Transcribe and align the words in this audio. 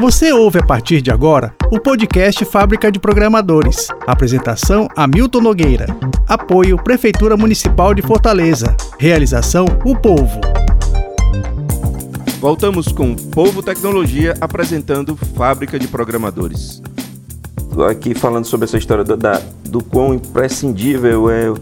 Você 0.00 0.32
ouve 0.32 0.60
a 0.60 0.62
partir 0.62 1.02
de 1.02 1.10
agora 1.10 1.52
o 1.72 1.80
podcast 1.80 2.44
Fábrica 2.44 2.90
de 2.90 3.00
Programadores. 3.00 3.88
Apresentação 4.06 4.86
Hamilton 4.94 5.40
Nogueira. 5.40 5.86
Apoio 6.28 6.80
Prefeitura 6.80 7.36
Municipal 7.36 7.92
de 7.92 8.00
Fortaleza. 8.00 8.76
Realização 8.96 9.66
O 9.84 9.96
Povo. 9.96 10.40
Voltamos 12.38 12.92
com 12.92 13.16
Povo 13.16 13.60
Tecnologia 13.60 14.34
apresentando 14.40 15.16
Fábrica 15.16 15.80
de 15.80 15.88
Programadores. 15.88 16.80
Aqui 17.90 18.14
falando 18.14 18.44
sobre 18.44 18.66
essa 18.66 18.78
história 18.78 19.02
do, 19.02 19.16
da, 19.16 19.42
do 19.64 19.82
quão 19.82 20.14
imprescindível 20.14 21.28
é 21.28 21.52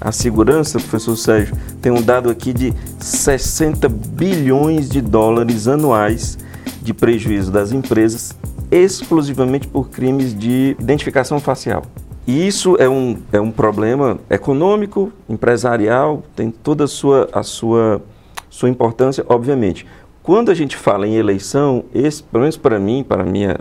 a 0.00 0.12
segurança, 0.12 0.78
professor 0.78 1.16
Sérgio, 1.16 1.56
tem 1.82 1.90
um 1.90 2.00
dado 2.00 2.30
aqui 2.30 2.52
de 2.52 2.72
60 3.00 3.88
bilhões 3.88 4.88
de 4.88 5.00
dólares 5.00 5.66
anuais 5.66 6.38
de 6.80 6.94
prejuízo 6.94 7.50
das 7.50 7.72
empresas 7.72 8.36
exclusivamente 8.70 9.66
por 9.66 9.88
crimes 9.90 10.36
de 10.36 10.76
identificação 10.80 11.40
facial. 11.40 11.82
E 12.26 12.46
isso 12.46 12.76
é 12.78 12.88
um, 12.88 13.16
é 13.32 13.40
um 13.40 13.50
problema 13.50 14.18
econômico, 14.28 15.12
empresarial, 15.28 16.22
tem 16.36 16.50
toda 16.50 16.84
a 16.84 16.86
sua, 16.88 17.28
a 17.32 17.42
sua, 17.42 18.02
sua 18.48 18.68
importância, 18.68 19.24
obviamente. 19.28 19.86
Quando 20.22 20.50
a 20.50 20.54
gente 20.54 20.76
fala 20.76 21.08
em 21.08 21.16
eleição, 21.16 21.84
esse, 21.94 22.22
pelo 22.22 22.42
menos 22.42 22.56
para 22.56 22.78
mim, 22.78 23.02
para 23.02 23.24
minha, 23.24 23.58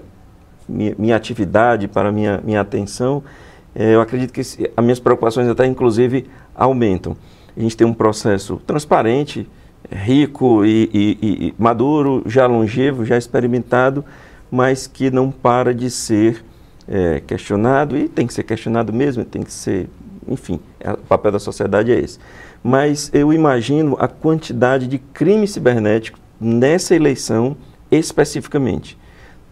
minha, 0.68 0.96
minha 1.00 1.16
atividade, 1.16 1.88
para 1.88 2.12
minha, 2.12 2.42
minha 2.44 2.62
atenção, 2.62 3.24
é, 3.74 3.96
eu 3.96 4.02
acredito 4.02 4.34
que 4.34 4.42
esse, 4.42 4.70
as 4.76 4.84
minhas 4.84 5.00
preocupações 5.00 5.48
até 5.48 5.66
inclusive 5.66 6.28
aumentam. 6.54 7.16
A 7.56 7.60
gente 7.60 7.76
tem 7.76 7.88
um 7.88 7.94
processo 7.94 8.62
transparente, 8.68 9.50
rico 9.92 10.66
e, 10.66 10.90
e, 10.94 11.18
e, 11.22 11.54
maduro, 11.58 12.24
já 12.26 12.46
longevo, 12.46 13.06
já 13.06 13.18
experimentado, 13.18 14.04
mas 14.52 14.88
que 14.88 15.10
não 15.10 15.32
para 15.32 15.74
de 15.74 15.90
ser 15.90 16.44
é, 16.88 17.22
questionado 17.26 17.98
e 17.98 18.08
tem 18.08 18.26
que 18.26 18.34
ser 18.34 18.44
questionado 18.44 18.92
mesmo, 18.92 19.24
tem 19.24 19.44
que 19.44 19.52
ser, 19.52 19.90
enfim, 20.28 20.60
é, 20.80 20.92
o 20.94 20.98
papel 20.98 21.32
da 21.32 21.40
sociedade 21.40 21.92
é 21.92 22.00
esse. 22.00 22.20
Mas 22.64 23.10
eu 23.14 23.32
imagino 23.32 23.96
a 24.00 24.08
quantidade 24.08 24.88
de 24.88 24.98
crime 24.98 25.48
cibernético 25.48 26.20
nessa 26.40 26.96
eleição 26.96 27.56
especificamente. 27.92 28.98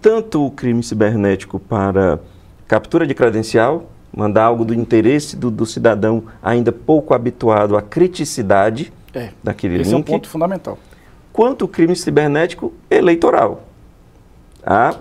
Tanto 0.01 0.45
o 0.45 0.51
crime 0.51 0.83
cibernético 0.83 1.59
para 1.59 2.19
captura 2.67 3.07
de 3.07 3.13
credencial, 3.13 3.89
mandar 4.15 4.45
algo 4.45 4.65
do 4.65 4.73
interesse 4.73 5.35
do, 5.35 5.49
do 5.49 5.65
cidadão 5.65 6.23
ainda 6.41 6.71
pouco 6.71 7.13
habituado 7.13 7.77
à 7.77 7.81
criticidade, 7.81 8.91
é, 9.17 9.31
daquele 9.43 9.81
esse 9.81 9.91
link. 9.91 9.93
é 9.93 9.97
um 9.97 10.03
ponto 10.03 10.27
fundamental. 10.29 10.77
Quanto 11.33 11.65
o 11.65 11.67
crime 11.67 11.95
cibernético 11.95 12.73
eleitoral. 12.89 13.63
Ah, 14.65 14.95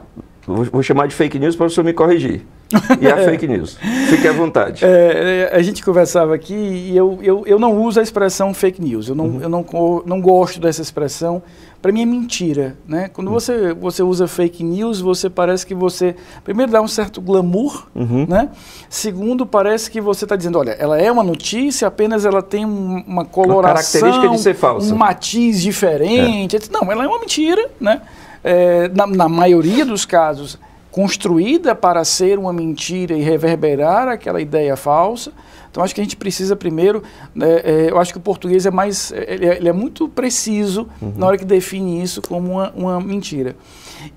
vou, 0.46 0.64
vou 0.64 0.82
chamar 0.82 1.08
de 1.08 1.14
fake 1.14 1.38
news 1.38 1.56
para 1.56 1.66
o 1.66 1.70
senhor 1.70 1.84
me 1.84 1.92
corrigir. 1.92 2.42
E 3.00 3.06
a 3.06 3.16
fake 3.24 3.46
news? 3.46 3.76
Fique 4.08 4.26
à 4.26 4.32
vontade. 4.32 4.84
É, 4.84 5.50
a 5.52 5.62
gente 5.62 5.84
conversava 5.84 6.34
aqui 6.34 6.54
e 6.54 6.96
eu, 6.96 7.18
eu, 7.22 7.44
eu 7.46 7.58
não 7.58 7.80
uso 7.82 8.00
a 8.00 8.02
expressão 8.02 8.52
fake 8.52 8.82
news. 8.82 9.08
Eu 9.08 9.14
não, 9.14 9.26
uhum. 9.26 9.40
eu 9.40 9.48
não, 9.48 9.64
não 10.04 10.20
gosto 10.20 10.60
dessa 10.60 10.82
expressão. 10.82 11.42
Para 11.80 11.92
mim 11.92 12.02
é 12.02 12.06
mentira. 12.06 12.76
Né? 12.86 13.08
Quando 13.08 13.28
uhum. 13.28 13.34
você, 13.34 13.72
você 13.74 14.02
usa 14.02 14.26
fake 14.26 14.64
news, 14.64 15.00
você 15.00 15.30
parece 15.30 15.64
que 15.64 15.74
você, 15.74 16.16
primeiro, 16.42 16.72
dá 16.72 16.82
um 16.82 16.88
certo 16.88 17.20
glamour. 17.20 17.86
Uhum. 17.94 18.26
Né? 18.28 18.48
Segundo, 18.88 19.46
parece 19.46 19.90
que 19.90 20.00
você 20.00 20.24
está 20.24 20.34
dizendo, 20.34 20.58
olha, 20.58 20.72
ela 20.72 21.00
é 21.00 21.10
uma 21.10 21.22
notícia, 21.22 21.86
apenas 21.86 22.24
ela 22.24 22.42
tem 22.42 22.64
uma 22.64 23.24
coloração. 23.24 24.00
Uma 24.00 24.10
característica 24.10 24.28
de 24.28 24.40
ser 24.40 24.54
falsa. 24.54 24.92
Um 24.92 24.96
matiz 24.96 25.62
diferente. 25.62 26.56
É. 26.56 26.60
Não, 26.72 26.90
ela 26.90 27.04
é 27.04 27.06
uma 27.06 27.20
mentira. 27.20 27.68
Né? 27.80 28.00
É, 28.42 28.88
na, 28.88 29.06
na 29.06 29.28
maioria 29.28 29.84
dos 29.84 30.04
casos 30.04 30.58
construída 30.96 31.74
para 31.74 32.02
ser 32.06 32.38
uma 32.38 32.54
mentira 32.54 33.14
e 33.14 33.20
reverberar 33.20 34.08
aquela 34.08 34.40
ideia 34.40 34.74
falsa. 34.78 35.30
Então, 35.70 35.84
acho 35.84 35.94
que 35.94 36.00
a 36.00 36.04
gente 36.04 36.16
precisa 36.16 36.56
primeiro, 36.56 37.02
né, 37.34 37.60
é, 37.62 37.90
eu 37.90 37.98
acho 37.98 38.12
que 38.12 38.18
o 38.18 38.20
português 38.20 38.64
é 38.64 38.70
mais, 38.70 39.12
ele 39.12 39.44
é, 39.44 39.56
ele 39.58 39.68
é 39.68 39.74
muito 39.74 40.08
preciso 40.08 40.88
uhum. 41.02 41.12
na 41.14 41.26
hora 41.26 41.36
que 41.36 41.44
define 41.44 42.02
isso 42.02 42.22
como 42.22 42.50
uma, 42.50 42.72
uma 42.74 42.98
mentira. 42.98 43.54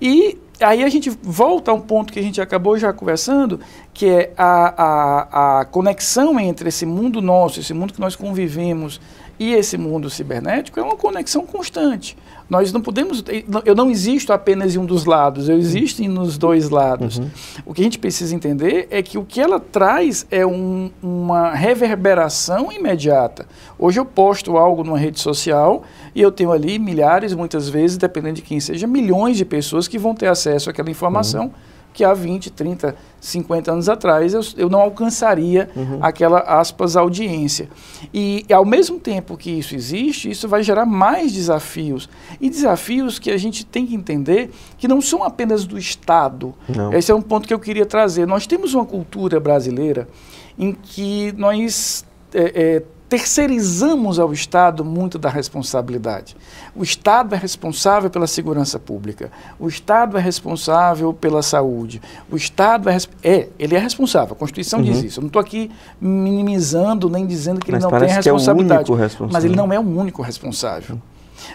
E 0.00 0.38
aí 0.58 0.82
a 0.82 0.88
gente 0.88 1.10
volta 1.22 1.70
a 1.70 1.74
um 1.74 1.82
ponto 1.82 2.14
que 2.14 2.18
a 2.18 2.22
gente 2.22 2.40
acabou 2.40 2.78
já 2.78 2.94
conversando, 2.94 3.60
que 3.92 4.06
é 4.06 4.32
a, 4.34 4.82
a, 4.82 5.60
a 5.60 5.64
conexão 5.66 6.40
entre 6.40 6.70
esse 6.70 6.86
mundo 6.86 7.20
nosso, 7.20 7.60
esse 7.60 7.74
mundo 7.74 7.92
que 7.92 8.00
nós 8.00 8.16
convivemos 8.16 8.98
e 9.40 9.54
esse 9.54 9.78
mundo 9.78 10.10
cibernético 10.10 10.78
é 10.78 10.82
uma 10.82 10.96
conexão 10.96 11.46
constante. 11.46 12.14
Nós 12.48 12.74
não 12.74 12.82
podemos, 12.82 13.24
eu 13.64 13.74
não 13.74 13.90
existo 13.90 14.34
apenas 14.34 14.76
em 14.76 14.78
um 14.78 14.84
dos 14.84 15.06
lados, 15.06 15.48
eu 15.48 15.56
existo 15.56 16.02
nos 16.02 16.36
dois 16.36 16.68
lados. 16.68 17.16
Uhum. 17.16 17.30
O 17.64 17.72
que 17.72 17.80
a 17.80 17.84
gente 17.84 17.98
precisa 17.98 18.34
entender 18.34 18.86
é 18.90 19.02
que 19.02 19.16
o 19.16 19.24
que 19.24 19.40
ela 19.40 19.58
traz 19.58 20.26
é 20.30 20.44
um, 20.44 20.90
uma 21.02 21.52
reverberação 21.52 22.70
imediata. 22.70 23.46
Hoje 23.78 23.98
eu 23.98 24.04
posto 24.04 24.58
algo 24.58 24.84
numa 24.84 24.98
rede 24.98 25.18
social 25.18 25.84
e 26.14 26.20
eu 26.20 26.30
tenho 26.30 26.52
ali 26.52 26.78
milhares, 26.78 27.32
muitas 27.32 27.66
vezes, 27.66 27.96
dependendo 27.96 28.34
de 28.34 28.42
quem 28.42 28.60
seja, 28.60 28.86
milhões 28.86 29.38
de 29.38 29.46
pessoas 29.46 29.88
que 29.88 29.98
vão 29.98 30.14
ter 30.14 30.26
acesso 30.26 30.68
àquela 30.68 30.90
informação. 30.90 31.44
Uhum 31.44 31.69
que 31.92 32.04
há 32.04 32.14
20, 32.14 32.50
30, 32.50 32.94
50 33.20 33.72
anos 33.72 33.88
atrás 33.88 34.32
eu, 34.34 34.40
eu 34.56 34.68
não 34.68 34.80
alcançaria 34.80 35.68
uhum. 35.74 35.98
aquela, 36.00 36.40
aspas, 36.40 36.96
audiência. 36.96 37.68
E, 38.12 38.44
e, 38.48 38.52
ao 38.52 38.64
mesmo 38.64 38.98
tempo 38.98 39.36
que 39.36 39.50
isso 39.50 39.74
existe, 39.74 40.30
isso 40.30 40.48
vai 40.48 40.62
gerar 40.62 40.86
mais 40.86 41.32
desafios. 41.32 42.08
E 42.40 42.48
desafios 42.48 43.18
que 43.18 43.30
a 43.30 43.36
gente 43.36 43.64
tem 43.64 43.86
que 43.86 43.94
entender 43.94 44.50
que 44.78 44.88
não 44.88 45.00
são 45.00 45.22
apenas 45.22 45.64
do 45.64 45.78
Estado. 45.78 46.54
Não. 46.68 46.92
Esse 46.92 47.10
é 47.10 47.14
um 47.14 47.22
ponto 47.22 47.46
que 47.46 47.54
eu 47.54 47.60
queria 47.60 47.86
trazer. 47.86 48.26
Nós 48.26 48.46
temos 48.46 48.74
uma 48.74 48.86
cultura 48.86 49.40
brasileira 49.40 50.08
em 50.58 50.72
que 50.72 51.32
nós 51.36 52.04
é, 52.34 52.52
é, 52.54 52.82
terceirizamos 53.10 54.20
ao 54.20 54.32
Estado 54.32 54.84
muito 54.84 55.18
da 55.18 55.28
responsabilidade. 55.28 56.36
O 56.76 56.84
Estado 56.84 57.34
é 57.34 57.38
responsável 57.38 58.08
pela 58.08 58.28
segurança 58.28 58.78
pública, 58.78 59.32
o 59.58 59.66
Estado 59.66 60.16
é 60.16 60.20
responsável 60.20 61.12
pela 61.12 61.42
saúde, 61.42 62.00
o 62.30 62.36
Estado 62.36 62.88
é, 62.88 62.96
é 63.24 63.48
ele 63.58 63.74
é 63.74 63.78
responsável, 63.80 64.34
a 64.34 64.36
Constituição 64.36 64.78
uhum. 64.78 64.84
diz 64.84 65.02
isso. 65.02 65.18
Eu 65.18 65.22
não 65.22 65.26
estou 65.26 65.40
aqui 65.40 65.72
minimizando 66.00 67.10
nem 67.10 67.26
dizendo 67.26 67.58
que 67.58 67.72
mas 67.72 67.82
ele 67.82 67.92
não 67.92 67.98
tem 67.98 68.08
responsabilidade, 68.08 68.92
é 68.92 69.26
mas 69.28 69.44
ele 69.44 69.56
não 69.56 69.72
é 69.72 69.78
o 69.80 69.82
único 69.82 70.22
responsável. 70.22 70.96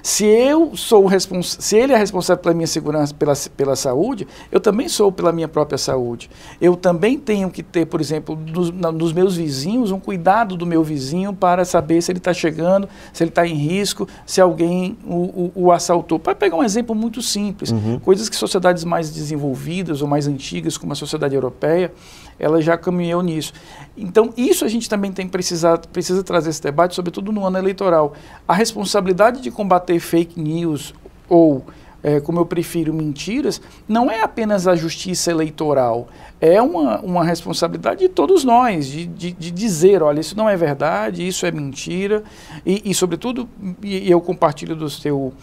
Se 0.02 0.26
eu 0.26 0.76
sou 0.76 1.06
responsável, 1.06 1.62
se 1.62 1.78
ele 1.78 1.94
é 1.94 1.98
responsável 1.98 2.42
pela 2.42 2.56
minha 2.56 2.68
segurança, 2.68 3.14
pela, 3.14 3.34
pela 3.56 3.76
saúde, 3.76 4.28
eu 4.52 4.60
também 4.60 4.88
sou 4.88 5.12
pela 5.12 5.32
minha 5.32 5.48
própria 5.48 5.78
saúde. 5.78 6.30
Eu 6.60 6.76
também 6.76 7.18
tenho 7.18 7.50
que 7.50 7.64
ter, 7.64 7.86
por 7.86 8.02
exemplo, 8.02 8.36
dos, 8.36 8.72
nos 8.72 9.14
meus 9.14 9.36
vizinhos, 9.36 9.92
um 9.92 10.00
cuidado 10.00 10.56
do 10.56 10.66
meu 10.66 10.84
vizinho 10.84 11.34
para 11.34 11.66
saber 11.66 12.02
se 12.02 12.12
ele 12.12 12.20
está 12.20 12.34
chegando, 12.34 12.88
se 13.14 13.24
ele 13.24 13.30
está 13.30 13.48
em 13.48 13.56
risco, 13.56 14.08
se 14.26 14.40
alguém 14.40 14.98
o, 15.06 15.16
o, 15.16 15.52
o 15.56 15.72
assaltou. 15.72 16.20
Para 16.20 16.36
pegar 16.36 16.56
um 16.56 16.64
exemplo 16.64 16.96
muito 16.96 17.22
simples, 17.22 17.72
uhum. 17.72 18.00
coisas 18.00 18.30
que 18.30 18.36
sociedades 18.36 18.84
mais 18.84 19.10
desenvolvidas 19.12 20.02
ou 20.02 20.08
mais 20.08 20.28
antigas, 20.28 20.78
como 20.78 20.94
a 20.94 20.96
sociedade 20.96 21.36
europeia, 21.36 21.92
ela 22.40 22.62
já 22.62 22.78
caminhou 22.78 23.22
nisso. 23.22 23.54
Então, 23.98 24.34
isso 24.36 24.66
a 24.66 24.68
gente 24.68 24.90
também 24.90 25.12
tem 25.12 25.28
precisado, 25.28 25.88
precisa 25.88 26.24
trazer 26.24 26.50
esse 26.50 26.62
debate, 26.62 26.96
sobretudo 26.96 27.32
no 27.32 27.46
ano 27.46 27.58
eleitoral. 27.58 28.14
A 28.48 28.54
responsabilidade 28.54 29.42
de 29.42 29.50
combater 29.50 30.00
fake 30.00 30.40
news 30.40 30.94
ou, 31.30 31.66
é, 32.04 32.20
como 32.20 32.40
eu 32.40 32.46
prefiro, 32.46 32.94
mentiras, 32.94 33.62
não 33.88 34.12
é 34.12 34.22
apenas 34.22 34.68
a 34.68 34.76
justiça 34.76 35.32
eleitoral, 35.32 36.08
é 36.40 36.62
uma, 36.62 37.00
uma 37.00 37.24
responsabilidade 37.24 38.02
de 38.02 38.10
todos 38.10 38.44
nós, 38.44 38.88
de, 38.88 39.06
de, 39.06 39.32
de 39.32 39.52
dizer, 39.52 40.04
olha, 40.04 40.20
isso 40.20 40.38
não 40.38 40.50
é 40.50 40.56
verdade, 40.56 41.26
isso 41.26 41.46
é 41.46 41.52
mentira, 41.52 42.24
e, 42.66 42.82
e 42.86 42.94
sobretudo, 42.94 43.50
e, 43.82 44.10
eu 44.10 44.22
compartilho 44.22 44.76
do 44.76 44.90
seu 44.90 45.34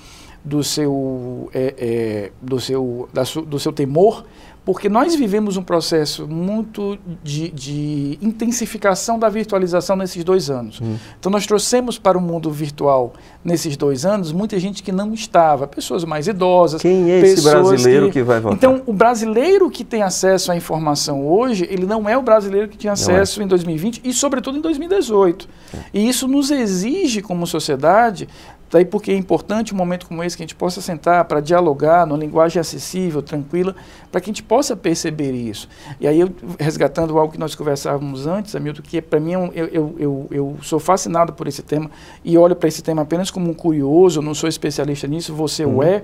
do 0.45 0.65
seu, 0.65 1.49
é, 1.55 1.75
é, 1.79 2.33
do 2.43 2.59
seu, 2.59 3.09
da 3.13 3.23
do 3.23 3.61
seu 3.61 3.73
temor, 3.73 4.25
porque 4.65 4.89
nós 4.89 5.15
vivemos 5.17 5.57
um 5.57 5.63
processo 5.63 6.29
muito 6.29 6.97
de, 7.23 7.51
de 7.51 8.19
intensificação 8.23 9.19
da 9.19 9.29
virtualização 9.29 9.97
nesses 9.97 10.23
dois 10.23 10.51
anos. 10.51 10.81
Hum. 10.81 10.97
Então, 11.19 11.33
nós 11.33 11.47
trouxemos 11.47 11.99
para 11.99 12.17
o 12.17 12.21
mundo 12.21 12.51
virtual, 12.51 13.13
nesses 13.45 13.77
dois 13.77 14.07
anos, 14.07 14.31
muita 14.31 14.59
gente 14.61 14.83
que 14.83 14.93
não 14.93 15.13
estava, 15.13 15.67
pessoas 15.67 16.05
mais 16.05 16.29
idosas. 16.29 16.81
Quem 16.81 17.11
é 17.11 17.19
esse 17.21 17.43
brasileiro 17.43 18.07
que, 18.07 18.13
que, 18.13 18.23
vai 18.23 18.39
votar? 18.39 18.57
Então, 18.57 18.83
o 18.87 18.93
brasileiro 18.93 19.69
que 19.69 19.83
tem 19.83 20.03
acesso 20.03 20.53
à 20.53 20.57
informação 20.57 21.27
hoje, 21.27 21.67
ele 21.69 21.85
não 21.85 22.09
é 22.09 22.17
o 22.17 22.23
brasileiro 22.23 22.69
que 22.69 22.77
tinha 22.77 22.93
é. 22.93 22.95
acesso 22.95 23.41
é. 23.41 23.45
em 23.45 23.49
2020 23.49 24.03
e, 24.05 24.13
sobretudo, 24.13 24.59
em 24.59 24.61
2018. 24.61 25.49
É. 25.75 25.79
E 25.93 26.09
isso 26.09 26.29
nos 26.29 26.53
exige, 26.53 27.21
como 27.21 27.49
sociedade, 27.49 28.29
Daí 28.73 28.87
porque 28.87 29.13
é 29.13 29.15
importante 29.15 29.75
um 29.75 29.77
momento 29.77 30.07
como 30.07 30.25
esse 30.25 30.35
que 30.35 30.43
a 30.43 30.47
gente 30.47 30.55
possa 30.55 30.81
sentar 30.81 31.23
para 31.27 31.41
dialogar 31.41 32.07
numa 32.07 32.19
linguagem 32.19 32.59
acessível, 32.59 33.21
tranquila, 33.21 33.77
para 34.11 34.19
que 34.19 34.31
a 34.31 34.33
gente 34.33 34.43
possa 34.43 34.75
perceber 34.75 35.33
isso. 35.33 35.69
E 36.01 36.09
aí, 36.09 36.19
eu, 36.19 36.31
resgatando 36.59 37.19
algo 37.19 37.35
que 37.35 37.39
nós 37.39 37.55
conversávamos 37.55 38.27
antes, 38.27 38.57
Hamilton, 38.57 38.81
que 38.81 39.03
para 39.03 39.21
mim 39.21 39.35
é 39.35 39.37
eu, 39.37 39.67
eu, 39.67 39.97
eu, 39.99 40.27
eu, 40.31 40.57
sou 40.63 40.81
fascinado 40.81 41.35
por 41.35 41.47
esse 41.47 41.63
tema 41.63 41.91
e 42.25 42.39
olho 42.39 42.57
para 42.57 42.67
esse 42.67 42.83
tema 42.83 43.03
apenas 43.03 43.31
como 43.31 43.51
um 43.51 43.55
curioso, 43.55 44.23
não 44.23 44.35
sou 44.35 44.49
especialista 44.49 45.07
nisso, 45.07 45.35
você 45.35 45.67
uhum. 45.67 45.77
o 45.77 45.83
é, 45.83 46.03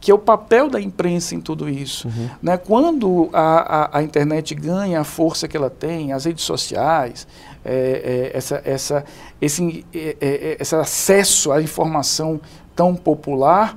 que 0.00 0.10
é 0.10 0.14
o 0.14 0.18
papel 0.18 0.70
da 0.70 0.80
imprensa 0.80 1.34
em 1.34 1.40
tudo 1.40 1.68
isso. 1.68 2.08
Uhum. 2.08 2.30
Né? 2.42 2.56
Quando 2.56 3.28
a, 3.30 3.96
a, 3.96 3.98
a 3.98 4.02
internet 4.02 4.54
ganha 4.54 5.00
a 5.00 5.04
força 5.04 5.46
que 5.46 5.56
ela 5.56 5.68
tem, 5.68 6.14
as 6.14 6.24
redes 6.24 6.44
sociais, 6.44 7.26
é, 7.68 8.30
é, 8.32 8.36
essa, 8.36 8.62
essa, 8.64 9.04
esse, 9.40 9.84
é, 9.92 10.16
é, 10.20 10.28
é, 10.28 10.56
esse 10.60 10.74
acesso 10.76 11.50
à 11.50 11.60
informação 11.60 12.40
tão 12.76 12.94
popular, 12.94 13.76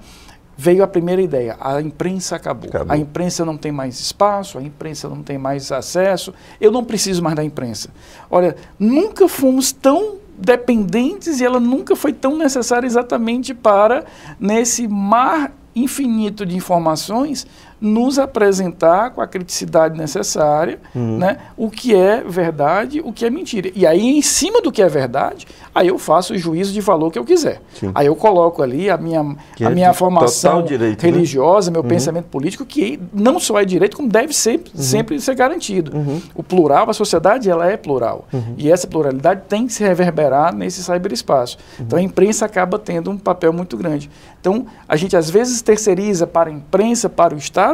veio 0.56 0.83
a 0.83 0.88
primeira 0.88 1.21
ideia: 1.21 1.57
a 1.59 1.81
imprensa 1.81 2.36
acabou. 2.36 2.69
acabou. 2.69 2.94
A 2.94 2.97
imprensa 2.97 3.44
não 3.44 3.57
tem 3.57 3.71
mais 3.71 4.00
espaço, 4.00 4.59
a 4.59 4.62
imprensa 4.62 5.09
não 5.09 5.24
tem 5.24 5.39
mais 5.39 5.71
acesso, 5.71 6.33
eu 6.62 6.71
não 6.71 6.83
preciso 6.83 7.24
mais 7.24 7.36
da 7.36 7.44
imprensa. 7.44 7.89
Olha, 8.30 8.56
nunca 8.77 9.27
fomos 9.27 9.71
tão 9.71 10.18
dependentes 10.38 11.39
e 11.39 11.45
ela 11.45 11.59
nunca 11.59 11.95
foi 11.95 12.13
tão 12.13 12.38
necessária 12.38 12.85
exatamente 12.85 13.53
para, 13.53 14.06
nesse 14.39 14.88
mar 14.88 15.51
infinito 15.75 16.45
de 16.45 16.56
informações, 16.56 17.45
nos 17.80 18.20
apresentar 18.20 19.12
com 19.12 19.22
a 19.22 19.28
criticidade 19.28 19.98
necessária 19.98 20.80
uhum. 20.94 21.18
né, 21.18 21.38
o 21.56 21.70
que 21.70 21.96
é 21.96 22.22
verdade, 22.22 23.02
o 23.04 23.14
que 23.14 23.26
é 23.26 23.30
mentira. 23.30 23.72
E 23.74 23.86
aí, 23.86 24.18
em 24.18 24.22
cima 24.22 24.62
do 24.62 24.72
que 24.72 24.81
é 24.81 24.88
verdade, 24.90 25.48
aí 25.74 25.88
eu 25.88 25.98
faço 25.98 26.34
o 26.34 26.38
juízo 26.38 26.74
de 26.74 26.81
valor 26.81 27.12
que 27.12 27.18
eu 27.18 27.24
quiser. 27.24 27.62
Sim. 27.74 27.92
Aí 27.96 28.08
eu 28.08 28.16
coloco 28.16 28.62
ali 28.62 28.90
a 28.90 28.98
minha, 28.98 29.22
a 29.22 29.64
é 29.64 29.70
minha 29.70 29.94
formação 29.94 30.64
direito, 30.64 31.06
né? 31.06 31.12
religiosa, 31.12 31.70
né? 31.70 31.76
meu 31.76 31.84
uhum. 31.84 31.88
pensamento 31.88 32.26
político, 32.26 32.66
que 32.66 33.00
não 33.14 33.40
só 33.40 33.60
é 33.60 33.66
direito, 33.66 33.96
como 33.96 34.10
deve 34.10 34.34
ser, 34.34 34.58
uhum. 34.58 34.64
sempre 34.81 35.20
ser 35.22 35.36
garantido. 35.36 35.96
Uhum. 35.96 36.22
O 36.36 36.44
plural, 36.44 36.90
a 36.90 36.94
sociedade, 36.94 37.50
ela 37.50 37.70
é 37.70 37.78
plural. 37.78 38.28
Uhum. 38.34 38.56
E 38.58 38.70
essa 38.70 38.88
pluralidade 38.88 39.44
tem 39.48 39.68
que 39.68 39.74
se 39.74 39.84
reverberar 39.84 40.54
nesse 40.54 40.84
cyberespaço. 40.84 41.58
Uhum. 41.78 41.86
Então 41.86 42.00
a 42.00 42.02
imprensa 42.02 42.46
acaba 42.46 42.78
tendo 42.78 43.10
um 43.10 43.18
papel 43.18 43.54
muito 43.54 43.78
grande. 43.78 44.10
Então, 44.40 44.66
a 44.88 44.96
gente 44.96 45.16
às 45.18 45.30
vezes 45.30 45.62
terceiriza 45.62 46.26
para 46.26 46.50
a 46.50 46.54
imprensa, 46.54 47.10
para 47.10 47.36
o 47.36 47.38
Estado, 47.38 47.69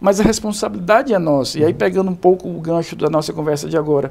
mas 0.00 0.20
a 0.20 0.24
responsabilidade 0.24 1.14
é 1.14 1.18
nossa. 1.18 1.58
E 1.58 1.64
aí, 1.64 1.74
pegando 1.74 2.10
um 2.10 2.14
pouco 2.14 2.48
o 2.48 2.60
gancho 2.60 2.96
da 2.96 3.08
nossa 3.08 3.32
conversa 3.32 3.68
de 3.68 3.76
agora, 3.76 4.10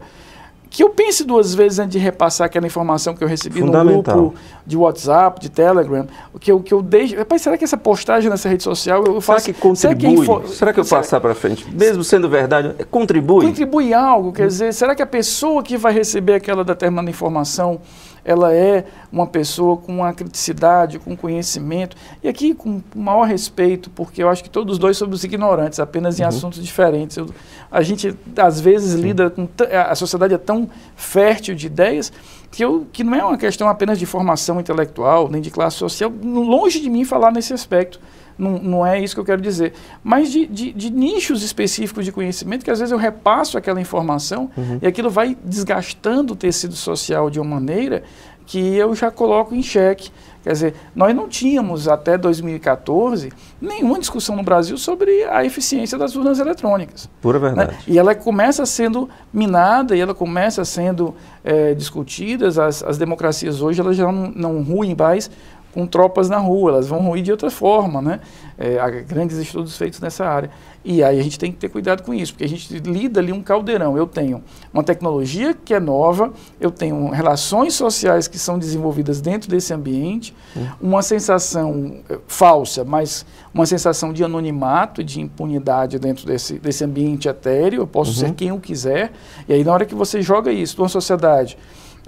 que 0.69 0.83
eu 0.83 0.89
pense 0.89 1.23
duas 1.23 1.55
vezes 1.55 1.79
antes 1.79 1.93
de 1.93 1.97
repassar 1.97 2.45
aquela 2.45 2.67
informação 2.67 3.15
que 3.15 3.23
eu 3.23 3.27
recebi 3.27 3.61
no 3.61 3.71
grupo 3.71 4.35
de 4.65 4.77
WhatsApp, 4.77 5.41
de 5.41 5.49
Telegram, 5.49 6.05
que 6.39 6.51
eu, 6.51 6.59
que 6.59 6.73
eu 6.73 6.81
deixo. 6.81 7.15
Rapaz, 7.15 7.41
será 7.41 7.57
que 7.57 7.63
essa 7.63 7.77
postagem 7.77 8.29
nessa 8.29 8.47
rede 8.47 8.63
social 8.63 9.03
eu 9.03 9.19
faço. 9.19 9.45
Será 9.45 9.55
que 9.55 9.59
contribui? 9.59 9.77
Será 9.77 9.95
que, 9.95 10.07
info... 10.07 10.47
será 10.47 10.73
que 10.73 10.79
eu 10.79 10.83
será... 10.83 11.01
passar 11.01 11.19
para 11.19 11.33
frente, 11.33 11.65
mesmo 11.73 12.03
sendo 12.03 12.29
verdade, 12.29 12.75
contribui? 12.85 13.45
Contribui 13.47 13.93
algo, 13.93 14.31
quer 14.31 14.45
hum. 14.45 14.47
dizer, 14.47 14.73
será 14.73 14.93
que 14.93 15.01
a 15.01 15.07
pessoa 15.07 15.63
que 15.63 15.75
vai 15.75 15.91
receber 15.91 16.35
aquela 16.35 16.63
determinada 16.63 17.09
informação 17.09 17.81
ela 18.23 18.53
é 18.53 18.85
uma 19.11 19.27
pessoa 19.27 19.77
com 19.77 19.97
uma 19.97 20.13
criticidade, 20.13 20.99
com 20.99 21.15
conhecimento, 21.15 21.95
e 22.23 22.27
aqui 22.27 22.53
com 22.53 22.81
o 22.95 22.99
maior 22.99 23.23
respeito, 23.23 23.89
porque 23.89 24.21
eu 24.21 24.29
acho 24.29 24.43
que 24.43 24.49
todos 24.49 24.77
dois 24.77 24.97
somos 24.97 25.23
ignorantes, 25.23 25.79
apenas 25.79 26.19
em 26.19 26.23
uhum. 26.23 26.29
assuntos 26.29 26.63
diferentes. 26.63 27.17
Eu, 27.17 27.29
a 27.71 27.81
gente, 27.81 28.15
às 28.37 28.59
vezes, 28.59 28.93
Sim. 28.93 29.01
lida 29.01 29.29
com. 29.29 29.47
A 29.87 29.95
sociedade 29.95 30.33
é 30.33 30.37
tão 30.37 30.69
fértil 30.95 31.55
de 31.55 31.67
ideias 31.67 32.11
que, 32.51 32.63
eu, 32.63 32.87
que 32.91 33.03
não 33.03 33.15
é 33.15 33.23
uma 33.23 33.37
questão 33.37 33.67
apenas 33.67 33.99
de 33.99 34.05
formação 34.05 34.59
intelectual, 34.59 35.29
nem 35.29 35.41
de 35.41 35.51
classe 35.51 35.77
social, 35.77 36.11
longe 36.23 36.79
de 36.79 36.89
mim 36.89 37.03
falar 37.03 37.31
nesse 37.31 37.53
aspecto 37.53 37.99
não, 38.39 38.57
não 38.57 38.87
é 38.87 38.99
isso 38.99 39.13
que 39.13 39.19
eu 39.19 39.25
quero 39.25 39.41
dizer, 39.41 39.73
mas 40.01 40.31
de, 40.31 40.47
de, 40.47 40.71
de, 40.71 40.89
nichos 40.89 41.43
específicos 41.43 42.05
de 42.05 42.11
conhecimento 42.11 42.63
que 42.63 42.71
às 42.71 42.79
vezes 42.79 42.91
eu 42.91 42.97
repasso 42.97 43.57
aquela 43.57 43.81
informação 43.81 44.49
uhum. 44.55 44.79
e 44.81 44.87
aquilo 44.87 45.09
vai 45.09 45.37
desgastando 45.43 46.33
o 46.33 46.35
tecido 46.35 46.75
social 46.75 47.29
de 47.29 47.39
uma 47.39 47.59
maneira 47.59 48.03
que 48.45 48.75
eu 48.75 48.95
já 48.95 49.11
coloco 49.11 49.53
em 49.53 49.61
xeque. 49.61 50.09
Quer 50.43 50.53
dizer, 50.53 50.73
nós 50.95 51.13
não 51.13 51.27
tínhamos 51.27 51.87
até 51.87 52.17
2014 52.17 53.31
nenhuma 53.61 53.99
discussão 53.99 54.35
no 54.35 54.41
Brasil 54.41 54.77
sobre 54.77 55.23
a 55.25 55.45
eficiência 55.45 55.97
das 55.97 56.15
urnas 56.15 56.39
eletrônicas. 56.39 57.09
Pura 57.21 57.37
né? 57.37 57.47
verdade. 57.47 57.73
Né? 57.73 57.79
E 57.87 57.99
ela 57.99 58.15
começa 58.15 58.65
sendo 58.65 59.07
minada 59.31 59.95
e 59.95 59.99
ela 59.99 60.15
começa 60.15 60.65
sendo 60.65 61.13
é, 61.43 61.75
discutida. 61.75 62.47
As, 62.47 62.81
as 62.81 62.97
democracias 62.97 63.61
hoje 63.61 63.81
elas 63.81 63.97
já 63.97 64.11
não, 64.11 64.31
não 64.33 64.63
ruem 64.63 64.95
mais 64.95 65.29
com 65.73 65.85
tropas 65.85 66.29
na 66.29 66.37
rua, 66.37 66.71
elas 66.71 66.87
vão 66.87 66.99
ruir 66.99 67.23
de 67.23 67.31
outra 67.31 67.51
forma, 67.51 68.01
né? 68.01 68.19
É, 68.57 68.79
há 68.79 68.89
grandes 68.89 69.37
estudos 69.37 69.77
feitos 69.77 69.99
nessa 69.99 70.25
área. 70.25 70.49
E 70.83 71.03
aí 71.03 71.19
a 71.19 71.23
gente 71.23 71.37
tem 71.37 71.51
que 71.51 71.57
ter 71.57 71.69
cuidado 71.69 72.03
com 72.03 72.13
isso, 72.13 72.33
porque 72.33 72.45
a 72.45 72.49
gente 72.49 72.73
lida 72.79 73.19
ali 73.19 73.31
um 73.31 73.41
caldeirão. 73.41 73.97
Eu 73.97 74.07
tenho 74.07 74.41
uma 74.73 74.81
tecnologia 74.81 75.53
que 75.53 75.73
é 75.73 75.79
nova, 75.79 76.33
eu 76.59 76.71
tenho 76.71 77.09
relações 77.09 77.73
sociais 77.73 78.27
que 78.27 78.39
são 78.39 78.57
desenvolvidas 78.57 79.21
dentro 79.21 79.49
desse 79.49 79.73
ambiente, 79.73 80.33
uhum. 80.55 80.67
uma 80.81 81.01
sensação 81.01 81.97
eh, 82.09 82.17
falsa, 82.27 82.83
mas 82.83 83.25
uma 83.53 83.65
sensação 83.65 84.13
de 84.13 84.23
anonimato, 84.23 85.03
de 85.03 85.21
impunidade 85.21 85.99
dentro 85.99 86.25
desse, 86.25 86.57
desse 86.59 86.83
ambiente 86.83 87.27
etéreo, 87.27 87.81
eu 87.81 87.87
posso 87.87 88.11
uhum. 88.11 88.27
ser 88.27 88.33
quem 88.33 88.49
eu 88.49 88.59
quiser. 88.59 89.11
E 89.47 89.53
aí 89.53 89.63
na 89.63 89.73
hora 89.73 89.85
que 89.85 89.95
você 89.95 90.21
joga 90.21 90.51
isso 90.51 90.77
numa 90.77 90.89
sociedade 90.89 91.57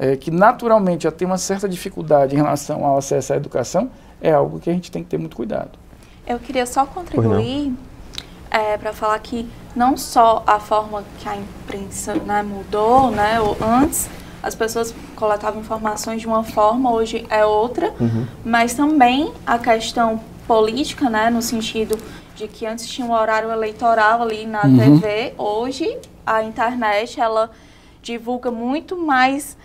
é, 0.02 0.16
que 0.16 0.32
naturalmente 0.32 1.04
já 1.04 1.12
tem 1.12 1.28
uma 1.28 1.38
certa 1.38 1.70
dificuldade 1.70 2.34
em 2.34 2.38
relação 2.38 2.84
ao 2.84 2.98
acesso 2.98 3.34
à 3.34 3.36
educação, 3.36 3.92
é 4.20 4.32
algo 4.32 4.60
que 4.60 4.68
a 4.68 4.74
gente 4.74 4.90
tem 4.90 5.04
que 5.04 5.10
ter 5.10 5.20
muito 5.20 5.36
cuidado. 5.36 5.78
Eu 6.26 6.40
queria 6.40 6.66
só 6.66 6.88
contribuir 6.88 7.72
é, 8.50 8.80
para 8.80 8.92
falar 8.94 9.20
que 9.20 9.48
não 9.76 9.96
só 9.96 10.44
a 10.48 10.60
forma 10.60 11.04
que 11.20 11.30
a 11.30 11.38
imprensa 11.38 12.16
né, 12.16 12.42
mudou, 12.42 13.12
né, 13.12 13.38
antes 13.62 14.10
as 14.42 14.56
pessoas 14.56 14.92
coletavam 15.16 15.62
informações 15.62 16.20
de 16.20 16.26
uma 16.26 16.44
forma, 16.44 16.92
hoje 16.92 17.28
é 17.30 17.46
outra, 17.46 17.94
uhum. 18.00 18.26
mas 18.44 18.74
também 18.74 19.32
a 19.46 19.60
questão 19.60 20.20
política, 20.48 21.12
né, 21.12 21.30
no 21.30 21.44
sentido 21.44 21.96
de 22.36 22.48
que 22.48 22.66
antes 22.66 22.88
tinha 22.88 23.06
um 23.06 23.14
horário 23.14 23.52
eleitoral 23.52 24.24
ali 24.24 24.48
na 24.48 24.64
uhum. 24.64 25.00
TV, 25.00 25.36
hoje 25.38 25.96
a 26.26 26.42
internet 26.42 27.22
ela 27.22 27.52
divulga 28.02 28.50
muito 28.50 28.98
mais 28.98 29.56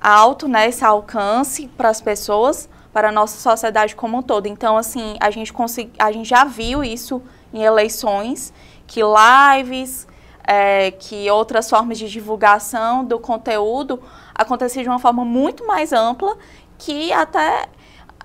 alto, 0.00 0.48
né, 0.48 0.68
esse 0.68 0.84
alcance 0.84 1.68
para 1.68 1.88
as 1.88 2.00
pessoas, 2.00 2.68
para 2.92 3.08
a 3.08 3.12
nossa 3.12 3.38
sociedade 3.38 3.94
como 3.94 4.18
um 4.18 4.22
todo. 4.22 4.46
Então, 4.46 4.76
assim, 4.76 5.16
a 5.20 5.30
gente, 5.30 5.52
consegui, 5.52 5.92
a 5.98 6.10
gente 6.12 6.28
já 6.28 6.44
viu 6.44 6.82
isso 6.82 7.22
em 7.52 7.62
eleições, 7.62 8.52
que 8.86 9.00
lives, 9.02 10.06
é, 10.44 10.90
que 10.92 11.30
outras 11.30 11.68
formas 11.68 11.98
de 11.98 12.08
divulgação 12.08 13.04
do 13.04 13.18
conteúdo 13.18 14.02
aconteciam 14.34 14.82
de 14.82 14.88
uma 14.88 14.98
forma 14.98 15.24
muito 15.24 15.66
mais 15.66 15.92
ampla, 15.92 16.36
que 16.78 17.12
até 17.12 17.66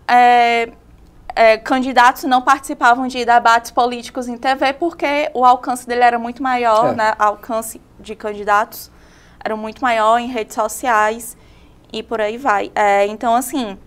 é, 0.08 0.72
é, 1.36 1.58
candidatos 1.58 2.24
não 2.24 2.42
participavam 2.42 3.08
de 3.08 3.26
debates 3.26 3.72
políticos 3.72 4.28
em 4.28 4.38
TV 4.38 4.74
porque 4.74 5.30
o 5.34 5.44
alcance 5.44 5.88
dele 5.88 6.04
era 6.04 6.20
muito 6.20 6.42
maior, 6.42 6.94
é. 6.94 6.96
né? 6.96 7.14
alcance 7.18 7.82
de 8.00 8.16
candidatos 8.16 8.92
era 9.44 9.56
muito 9.56 9.82
maior 9.82 10.18
em 10.20 10.28
redes 10.28 10.56
sociais 10.56 11.36
e 11.94 12.04
por 12.04 12.20
aí 12.20 12.38
vai. 12.38 12.72
É, 12.76 13.06
então, 13.08 13.36
assim, 13.36 13.78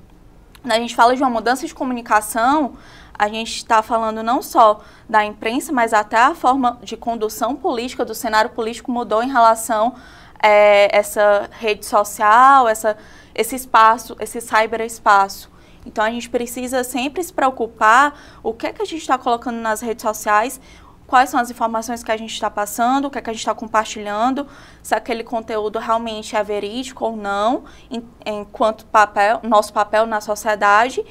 a 0.64 0.78
gente 0.78 0.94
fala 0.94 1.14
de 1.14 1.22
uma 1.22 1.28
mudança 1.28 1.66
de 1.66 1.74
comunicação, 1.74 2.74
a 3.18 3.28
gente 3.28 3.56
está 3.56 3.82
falando 3.82 4.22
não 4.22 4.40
só 4.40 4.80
da 5.08 5.24
imprensa, 5.24 5.72
mas 5.72 5.92
até 5.92 6.16
a 6.16 6.34
forma 6.34 6.78
de 6.82 6.96
condução 6.96 7.56
política 7.56 8.04
do 8.04 8.14
cenário 8.14 8.50
político 8.50 8.92
mudou 8.92 9.22
em 9.22 9.30
relação 9.30 9.94
a 9.94 10.48
é, 10.48 10.96
essa 10.96 11.48
rede 11.50 11.84
social, 11.84 12.68
essa, 12.68 12.96
esse 13.34 13.56
espaço, 13.56 14.16
esse 14.20 14.40
cyberespaço. 14.40 15.50
Então 15.84 16.04
a 16.04 16.10
gente 16.10 16.28
precisa 16.28 16.82
sempre 16.82 17.22
se 17.22 17.32
preocupar 17.32 18.18
o 18.42 18.52
que 18.52 18.66
é 18.66 18.72
que 18.72 18.82
a 18.82 18.84
gente 18.84 19.00
está 19.00 19.16
colocando 19.16 19.56
nas 19.56 19.80
redes 19.80 20.02
sociais, 20.02 20.60
quais 21.06 21.30
são 21.30 21.38
as 21.38 21.50
informações 21.50 22.02
que 22.02 22.10
a 22.10 22.16
gente 22.16 22.32
está 22.32 22.50
passando, 22.50 23.06
o 23.06 23.10
que, 23.10 23.18
é 23.18 23.22
que 23.22 23.30
a 23.30 23.32
gente 23.32 23.40
está 23.40 23.54
compartilhando, 23.54 24.46
se 24.82 24.94
aquele 24.94 25.22
conteúdo 25.22 25.78
realmente 25.78 26.34
é 26.34 26.42
verídico 26.42 27.04
ou 27.04 27.16
não, 27.16 27.64
em, 27.90 28.04
enquanto 28.24 28.84
papel, 28.86 29.40
nosso 29.42 29.72
papel 29.72 30.04
na 30.04 30.20
sociedade. 30.20 31.04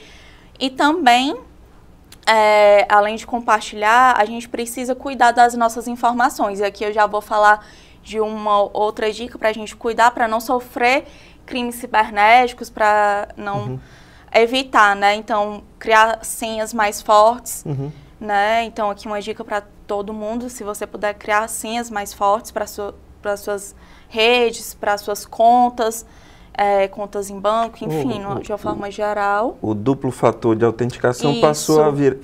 E 0.60 0.70
também, 0.70 1.36
é, 2.28 2.86
além 2.90 3.16
de 3.16 3.26
compartilhar, 3.26 4.16
a 4.18 4.26
gente 4.26 4.50
precisa 4.50 4.94
cuidar 4.94 5.32
das 5.32 5.54
nossas 5.56 5.88
informações. 5.88 6.60
E 6.60 6.64
aqui 6.64 6.84
eu 6.84 6.94
já 6.94 7.06
vou 7.08 7.22
falar 7.22 7.66
de 8.04 8.20
uma 8.20 8.60
outra 8.78 9.12
dica 9.12 9.38
para 9.38 9.50
a 9.50 9.54
gente 9.54 9.76
cuidar, 9.76 10.12
para 10.12 10.28
não 10.28 10.40
sofrer 10.40 11.06
crimes 11.46 11.76
cibernéticos, 11.76 12.70
para 12.70 13.30
não 13.38 13.58
uhum. 13.60 13.80
evitar, 14.34 14.96
né? 14.96 15.16
Então, 15.16 15.64
criar 15.80 16.24
senhas 16.24 16.74
mais 16.74 17.02
fortes. 17.02 17.64
Uhum. 17.66 17.92
Né? 18.20 18.64
Então, 18.64 18.90
aqui 18.90 19.08
uma 19.08 19.22
dica 19.22 19.44
para 19.44 19.64
todo 19.88 20.14
mundo, 20.14 20.50
se 20.50 20.64
você 20.64 20.86
puder 20.88 21.14
criar 21.16 21.48
senhas 21.48 21.90
mais 21.90 22.14
fortes 22.14 22.52
para 22.52 22.66
sua, 22.68 22.94
as 23.24 23.40
suas 23.40 23.76
redes, 24.10 24.74
para 24.74 24.98
suas 24.98 25.26
contas, 25.26 26.06
é, 26.58 26.88
contas 26.88 27.30
em 27.30 27.38
banco, 27.38 27.78
enfim, 27.84 28.24
O- 28.24 28.36
o- 28.36 28.40
de 28.42 28.50
uma 28.52 28.58
forma 28.58 28.90
geral. 28.90 29.58
O 29.62 29.74
duplo 29.74 30.10
fator 30.10 30.56
de 30.56 30.64
autenticação 30.64 31.32
Isso. 31.34 31.42
passou 31.42 31.84
a, 31.84 31.90
vir, 31.92 32.18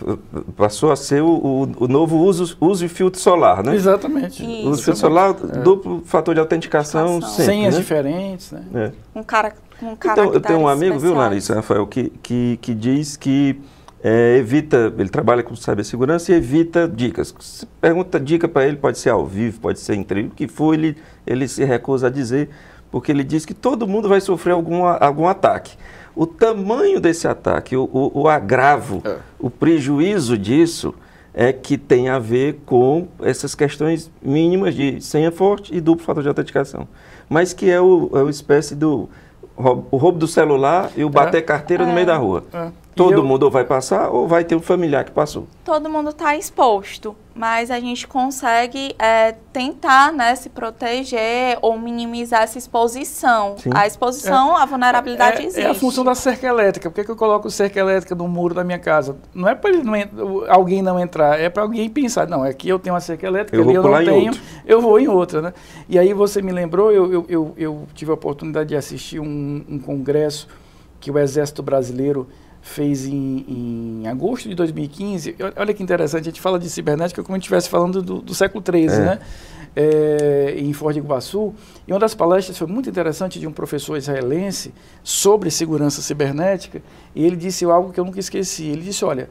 passou 0.56 0.90
a 0.92 0.96
ser 0.96 1.22
o, 1.22 1.28
o- 1.30 1.72
o 1.84 1.88
novo 1.88 2.18
uso, 2.18 2.56
uso 2.62 2.88
de 2.88 2.94
filtro 2.94 3.20
solar, 3.20 3.62
né? 3.62 3.76
Exatamente. 3.76 4.42
Isso. 4.44 4.70
Uso 4.70 4.78
de 4.80 4.84
filtro 4.86 5.02
solar, 5.02 5.34
duplo 5.34 6.02
fator 6.06 6.34
de 6.34 6.40
autenticação 6.40 7.02
Autenticação. 7.02 7.36
sempre, 7.36 7.52
Senhas 7.54 7.74
né? 7.76 7.80
diferentes, 7.82 8.52
né? 8.52 8.64
É. 8.74 8.92
Um 9.20 9.24
cara 9.24 9.54
com 9.80 9.92
Então, 9.92 10.34
eu 10.34 10.40
tenho 10.40 10.60
um 10.60 10.68
amigo, 10.68 10.98
viu. 10.98 11.14
Larissa, 11.14 11.56
Rafael, 11.56 11.86
que, 11.88 12.10
que, 12.24 12.58
que 12.62 12.74
diz 12.74 13.18
que 13.18 13.60
é, 14.04 14.38
evita, 14.38 14.94
ele 14.98 15.10
trabalha 15.10 15.44
com 15.44 15.56
cibersegurança 15.56 16.32
e 16.32 16.36
evita 16.36 16.88
dicas. 16.88 17.34
Se 17.40 17.66
pergunta 17.80 18.20
dica 18.20 18.48
para 18.48 18.66
ele, 18.68 18.78
pode 18.78 18.98
ser 18.98 19.10
ao 19.10 19.26
vivo, 19.26 19.60
pode 19.60 19.80
ser 19.80 19.94
entre 19.96 20.22
o 20.24 20.30
que 20.30 20.48
for, 20.48 20.74
ele, 20.74 20.98
ele 21.26 21.48
se 21.48 21.64
recusa 21.64 22.08
a 22.08 22.10
dizer, 22.10 22.50
porque 22.92 23.12
ele 23.12 23.24
diz 23.24 23.46
que 23.46 23.54
todo 23.54 23.88
mundo 23.88 24.10
vai 24.10 24.20
sofrer 24.20 24.54
algum, 24.54 24.84
algum 24.86 25.28
ataque. 25.28 25.78
O 26.16 26.26
tamanho 26.26 27.00
desse 27.00 27.28
ataque, 27.28 27.76
o, 27.78 27.84
o, 27.94 28.22
o 28.24 28.28
agravo, 28.28 29.02
É. 29.06 29.18
o 29.40 29.50
prejuízo 29.50 30.38
disso 30.38 30.94
é 31.34 31.54
que 31.54 31.78
tem 31.78 32.10
a 32.10 32.20
ver 32.20 32.60
com 32.66 33.08
essas 33.22 33.56
questões 33.56 34.12
mínimas 34.22 34.76
de 34.76 35.00
senha 35.00 35.32
forte 35.32 35.74
e 35.74 35.80
duplo 35.80 36.04
fator 36.04 36.22
de 36.22 36.28
autenticação. 36.28 36.86
Mas 37.30 37.54
que 37.54 37.70
é 37.70 37.80
o, 37.80 38.10
é 38.14 38.22
o 38.22 38.30
espécie 38.30 38.76
do 38.76 39.08
rou- 39.56 39.88
o 39.90 39.96
roubo 39.96 40.20
do 40.20 40.28
celular 40.28 40.92
e 40.98 41.06
o 41.06 41.10
bater 41.10 41.42
carteira 41.46 41.86
no 41.86 41.92
É. 41.92 41.96
meio 41.96 42.08
da 42.08 42.18
rua. 42.18 42.44
É. 42.52 42.68
Todo 42.96 43.14
eu- 43.14 43.24
mundo 43.24 43.44
ou 43.44 43.52
vai 43.52 43.64
passar 43.64 44.10
ou 44.10 44.28
vai 44.28 44.44
ter 44.44 44.56
um 44.56 44.60
familiar 44.62 45.06
que 45.06 45.12
passou. 45.12 45.48
todo 45.64 45.90
mundo 45.90 46.10
está 46.10 46.36
exposto, 46.36 47.16
mas 47.34 47.72
a 47.72 47.80
gente 47.80 48.06
consegue 48.06 48.94
é, 49.00 49.34
tentar 49.54 50.12
né, 50.12 50.36
se 50.36 50.50
proteger 50.50 51.58
ou 51.62 51.80
minimizar 51.80 52.44
essa 52.44 52.58
exposição. 52.58 53.56
Sim. 53.58 53.70
A 53.74 53.88
exposição, 53.88 54.58
a 54.58 54.66
vulnerabilidade 54.66 55.38
é, 55.42 55.46
existe. 55.46 55.62
é 55.62 55.70
a 55.70 55.74
função 55.74 56.04
da 56.04 56.14
cerca 56.14 56.46
elétrica. 56.48 56.90
Por 56.90 56.96
que, 56.96 57.06
que 57.06 57.12
eu 57.12 57.16
coloco 57.16 57.50
cerca 57.50 57.80
elétrica 57.80 58.14
no 58.14 58.28
muro 58.28 58.54
da 58.54 58.64
minha 58.64 58.80
casa? 58.80 59.16
Não 59.34 59.48
é 59.48 59.56
para 59.56 59.72
alguém 60.50 60.82
não 60.82 61.00
entrar, 61.00 61.40
é 61.40 61.50
para 61.50 61.64
alguém 61.64 61.90
pensar, 61.90 62.28
não, 62.28 62.44
aqui 62.44 62.68
eu 62.68 62.78
tenho 62.78 62.94
uma 62.94 63.00
cerca 63.02 63.26
elétrica, 63.26 63.56
Eu 63.56 63.64
ali 63.64 63.74
eu 63.76 63.84
não 63.84 63.98
tenho, 64.04 64.26
outro. 64.28 64.42
eu 64.66 64.82
vou 64.82 65.00
em 65.00 65.08
outra, 65.08 65.42
né? 65.42 65.54
E 65.88 65.98
aí 65.98 66.14
você 66.14 66.42
me 66.42 66.52
lembrou, 66.52 66.92
eu, 66.92 67.12
eu, 67.14 67.26
eu, 67.30 67.54
eu 67.58 67.88
tive 67.94 68.12
a 68.12 68.16
oportunidade 68.16 68.70
de 68.70 68.76
assistir 68.76 69.20
um, 69.22 69.64
um 69.70 69.80
congresso 69.80 70.48
que 71.00 71.10
o 71.10 71.18
Exército 71.18 71.64
Brasileiro 71.64 72.28
fez 72.62 73.06
em, 73.08 73.46
em 74.04 74.08
agosto 74.08 74.48
de 74.48 74.56
2015. 74.56 75.36
Olha- 75.58 75.74
que 75.74 75.82
interessante, 75.84 76.22
a 76.22 76.32
gente 76.32 76.40
fala 76.42 76.60
de 76.60 76.70
cibernética 76.70 77.24
como 77.24 77.36
se 77.36 77.40
estivesse 77.42 77.68
falando 77.70 78.02
do, 78.02 78.22
do 78.22 78.34
século 78.36 78.64
XIII, 78.64 78.86
É. 78.88 79.00
né? 79.00 79.20
É, 79.74 80.56
em 80.58 80.74
Foz 80.74 80.96
do 80.96 81.00
Iguaçu. 81.00 81.54
E 81.88 81.94
uma 81.94 82.00
das 82.00 82.14
palestras 82.14 82.58
foi 82.58 82.68
muito 82.68 82.90
interessante 82.90 83.40
de 83.40 83.48
um 83.48 83.54
professor 83.54 83.96
israelense 83.98 84.74
sobre 85.02 85.50
segurança 85.50 86.02
cibernética. 86.02 86.82
E 87.16 87.26
ele 87.26 87.38
disse 87.38 87.64
algo 87.66 87.92
que 87.94 88.00
eu 88.00 88.04
nunca 88.06 88.20
esqueci. 88.20 88.66
Ele 88.66 88.82
disse: 88.82 89.06
olha, 89.06 89.30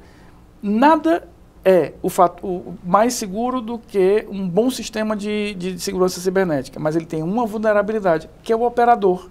nada 0.63 1.29
é 1.65 1.93
o, 2.03 2.09
fato, 2.09 2.47
o 2.47 2.75
mais 2.85 3.15
seguro 3.15 3.61
do 3.61 3.79
que 3.79 4.25
um 4.31 4.49
bom 4.49 4.71
sistema 4.71 5.15
de, 5.15 5.55
de 5.55 5.79
segurança 5.79 6.19
cibernética, 6.19 6.81
mas 6.81 6.97
ele 6.97 7.05
tem 7.05 7.23
uma 7.23 7.45
vulnerabilidade, 7.45 8.31
que 8.43 8.53
é 8.53 8.57
o 8.57 8.63
operador. 8.65 9.29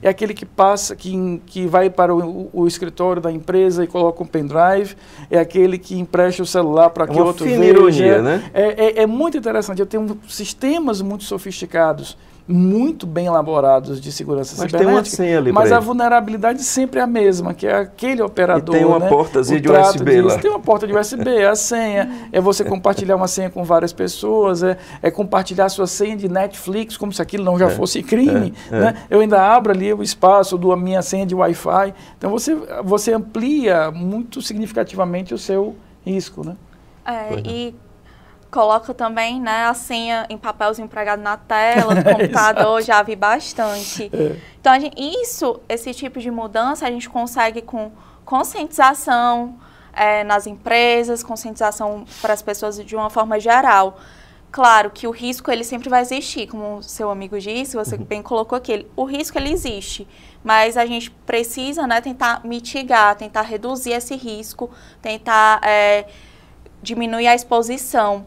É 0.00 0.08
aquele 0.08 0.34
que 0.34 0.46
passa, 0.46 0.94
que, 0.94 1.40
que 1.46 1.66
vai 1.66 1.90
para 1.90 2.14
o, 2.14 2.48
o 2.52 2.66
escritório 2.66 3.20
da 3.20 3.32
empresa 3.32 3.82
e 3.82 3.86
coloca 3.88 4.22
um 4.22 4.26
pendrive, 4.26 4.94
é 5.30 5.38
aquele 5.38 5.76
que 5.76 5.98
empresta 5.98 6.42
o 6.42 6.46
celular 6.46 6.90
para 6.90 7.04
É 7.04 7.08
que 7.08 7.20
outro 7.20 7.44
veja. 7.44 7.64
ironia, 7.64 8.22
né? 8.22 8.50
É, 8.54 9.00
é- 9.00 9.02
é 9.02 9.06
muito 9.06 9.36
interessante. 9.36 9.80
Eu 9.80 9.86
tenho 9.86 10.16
sistemas 10.28 11.00
muito 11.02 11.24
sofisticados, 11.24 12.16
muito 12.46 13.06
bem 13.06 13.26
elaborados 13.26 13.98
de 13.98 14.12
segurança 14.12 14.54
Mas 14.58 14.70
tem 14.70 14.80
uma 14.82 15.02
cibernética. 15.02 15.16
senha 15.16 15.38
ali 15.38 15.50
mas 15.50 15.72
a 15.72 15.76
ele. 15.76 15.84
vulnerabilidade 15.84 16.62
sempre 16.62 17.00
é 17.00 17.02
a 17.02 17.06
mesma, 17.06 17.54
que 17.54 17.66
é 17.66 17.74
aquele 17.74 18.20
operador. 18.20 18.74
E 18.74 18.78
tem 18.78 18.86
uma 18.86 18.98
né? 18.98 19.08
portazinha 19.08 19.58
de 19.58 19.70
USB 19.70 20.20
lá. 20.20 20.38
Tem 20.38 20.50
uma 20.50 20.60
porta 20.60 20.86
de 20.86 20.94
USB, 20.94 21.30
é 21.30 21.48
a 21.48 21.56
senha. 21.56 22.28
É 22.30 22.40
você 22.42 22.62
compartilhar 22.62 23.16
uma 23.16 23.28
senha 23.28 23.48
com 23.48 23.64
várias 23.64 23.94
pessoas, 23.94 24.62
é, 24.62 24.76
é 25.02 25.10
compartilhar 25.10 25.70
sua 25.70 25.86
senha 25.86 26.16
de 26.16 26.28
Netflix, 26.28 26.98
como 26.98 27.12
se 27.12 27.22
aquilo 27.22 27.44
não 27.44 27.58
já 27.58 27.70
fosse 27.70 28.02
crime. 28.02 28.52
é, 28.70 28.76
é. 28.76 28.80
né? 28.80 28.94
Eu 29.08 29.20
ainda 29.20 29.40
abro 29.40 29.72
ali 29.72 29.94
o 29.94 30.02
espaço 30.02 30.58
da 30.58 30.76
minha 30.76 31.00
senha 31.00 31.24
de 31.24 31.34
Wi-Fi. 31.34 31.94
Então 32.18 32.30
você, 32.30 32.54
você 32.84 33.14
amplia 33.14 33.90
muito 33.90 34.42
significativamente 34.42 35.32
o 35.32 35.38
seu 35.38 35.74
risco. 36.04 36.46
Né? 36.46 36.56
É, 37.06 37.40
e 37.40 37.74
coloca 38.54 38.94
também 38.94 39.40
né, 39.40 39.64
a 39.66 39.74
senha 39.74 40.26
em 40.30 40.38
papelzinho 40.38 40.86
pregado 40.86 41.20
na 41.20 41.36
tela 41.36 41.92
do 41.96 42.04
computador, 42.04 42.80
já 42.82 43.02
vi 43.02 43.16
bastante. 43.16 44.08
Então, 44.60 44.72
a 44.72 44.78
gente- 44.78 44.96
isso, 44.96 45.60
esse 45.68 45.92
tipo 45.92 46.20
de 46.20 46.30
mudança, 46.30 46.86
a 46.86 46.90
gente 46.90 47.10
consegue 47.10 47.60
com 47.60 47.90
conscientização 48.24 49.56
é, 49.92 50.22
nas 50.22 50.46
empresas, 50.46 51.24
conscientização 51.24 52.04
para 52.22 52.32
as 52.32 52.42
pessoas 52.42 52.76
de 52.78 52.94
uma 52.94 53.10
forma 53.10 53.40
geral. 53.40 53.98
Claro 54.52 54.88
que 54.90 55.08
o 55.08 55.10
risco 55.10 55.50
ele 55.50 55.64
sempre 55.64 55.88
vai 55.88 56.02
existir, 56.02 56.46
como 56.46 56.76
o 56.76 56.82
seu 56.82 57.10
amigo 57.10 57.36
disse, 57.40 57.74
você 57.74 57.96
bem 57.96 58.22
colocou 58.22 58.56
aqui, 58.56 58.86
o 58.94 59.02
risco 59.04 59.36
ele 59.36 59.50
existe, 59.50 60.06
mas 60.44 60.76
a 60.76 60.86
gente 60.86 61.10
precisa 61.10 61.88
né, 61.88 62.00
tentar 62.00 62.40
mitigar, 62.44 63.16
tentar 63.16 63.42
reduzir 63.42 63.90
esse 63.90 64.14
risco, 64.14 64.70
tentar 65.02 65.60
é, 65.64 66.06
diminuir 66.80 67.26
a 67.26 67.34
exposição. 67.34 68.26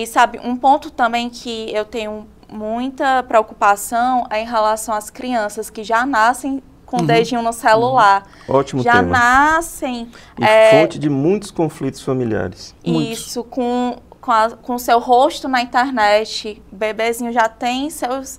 E 0.00 0.06
sabe, 0.06 0.38
um 0.44 0.54
ponto 0.56 0.90
também 0.90 1.28
que 1.28 1.70
eu 1.74 1.84
tenho 1.84 2.26
muita 2.48 3.22
preocupação 3.24 4.26
é 4.30 4.40
em 4.42 4.46
relação 4.46 4.94
às 4.94 5.10
crianças 5.10 5.68
que 5.70 5.82
já 5.82 6.06
nascem 6.06 6.62
com 6.86 6.98
o 6.98 7.06
dedinho 7.06 7.42
no 7.42 7.52
celular. 7.52 8.22
Ótimo 8.48 8.82
já 8.82 8.92
tema. 8.92 9.08
nascem 9.08 10.08
E 10.38 10.44
é, 10.44 10.70
fonte 10.80 10.98
de 10.98 11.10
muitos 11.10 11.50
conflitos 11.50 12.00
familiares. 12.00 12.74
Muitos. 12.86 13.18
isso 13.18 13.44
com 13.44 13.96
com, 14.20 14.32
a- 14.32 14.50
com 14.50 14.74
o 14.74 14.78
seu 14.78 14.98
rosto 14.98 15.48
na 15.48 15.62
internet. 15.62 16.62
O 16.72 16.76
bebezinho 16.76 17.32
já 17.32 17.48
tem 17.48 17.90
seus 17.90 18.38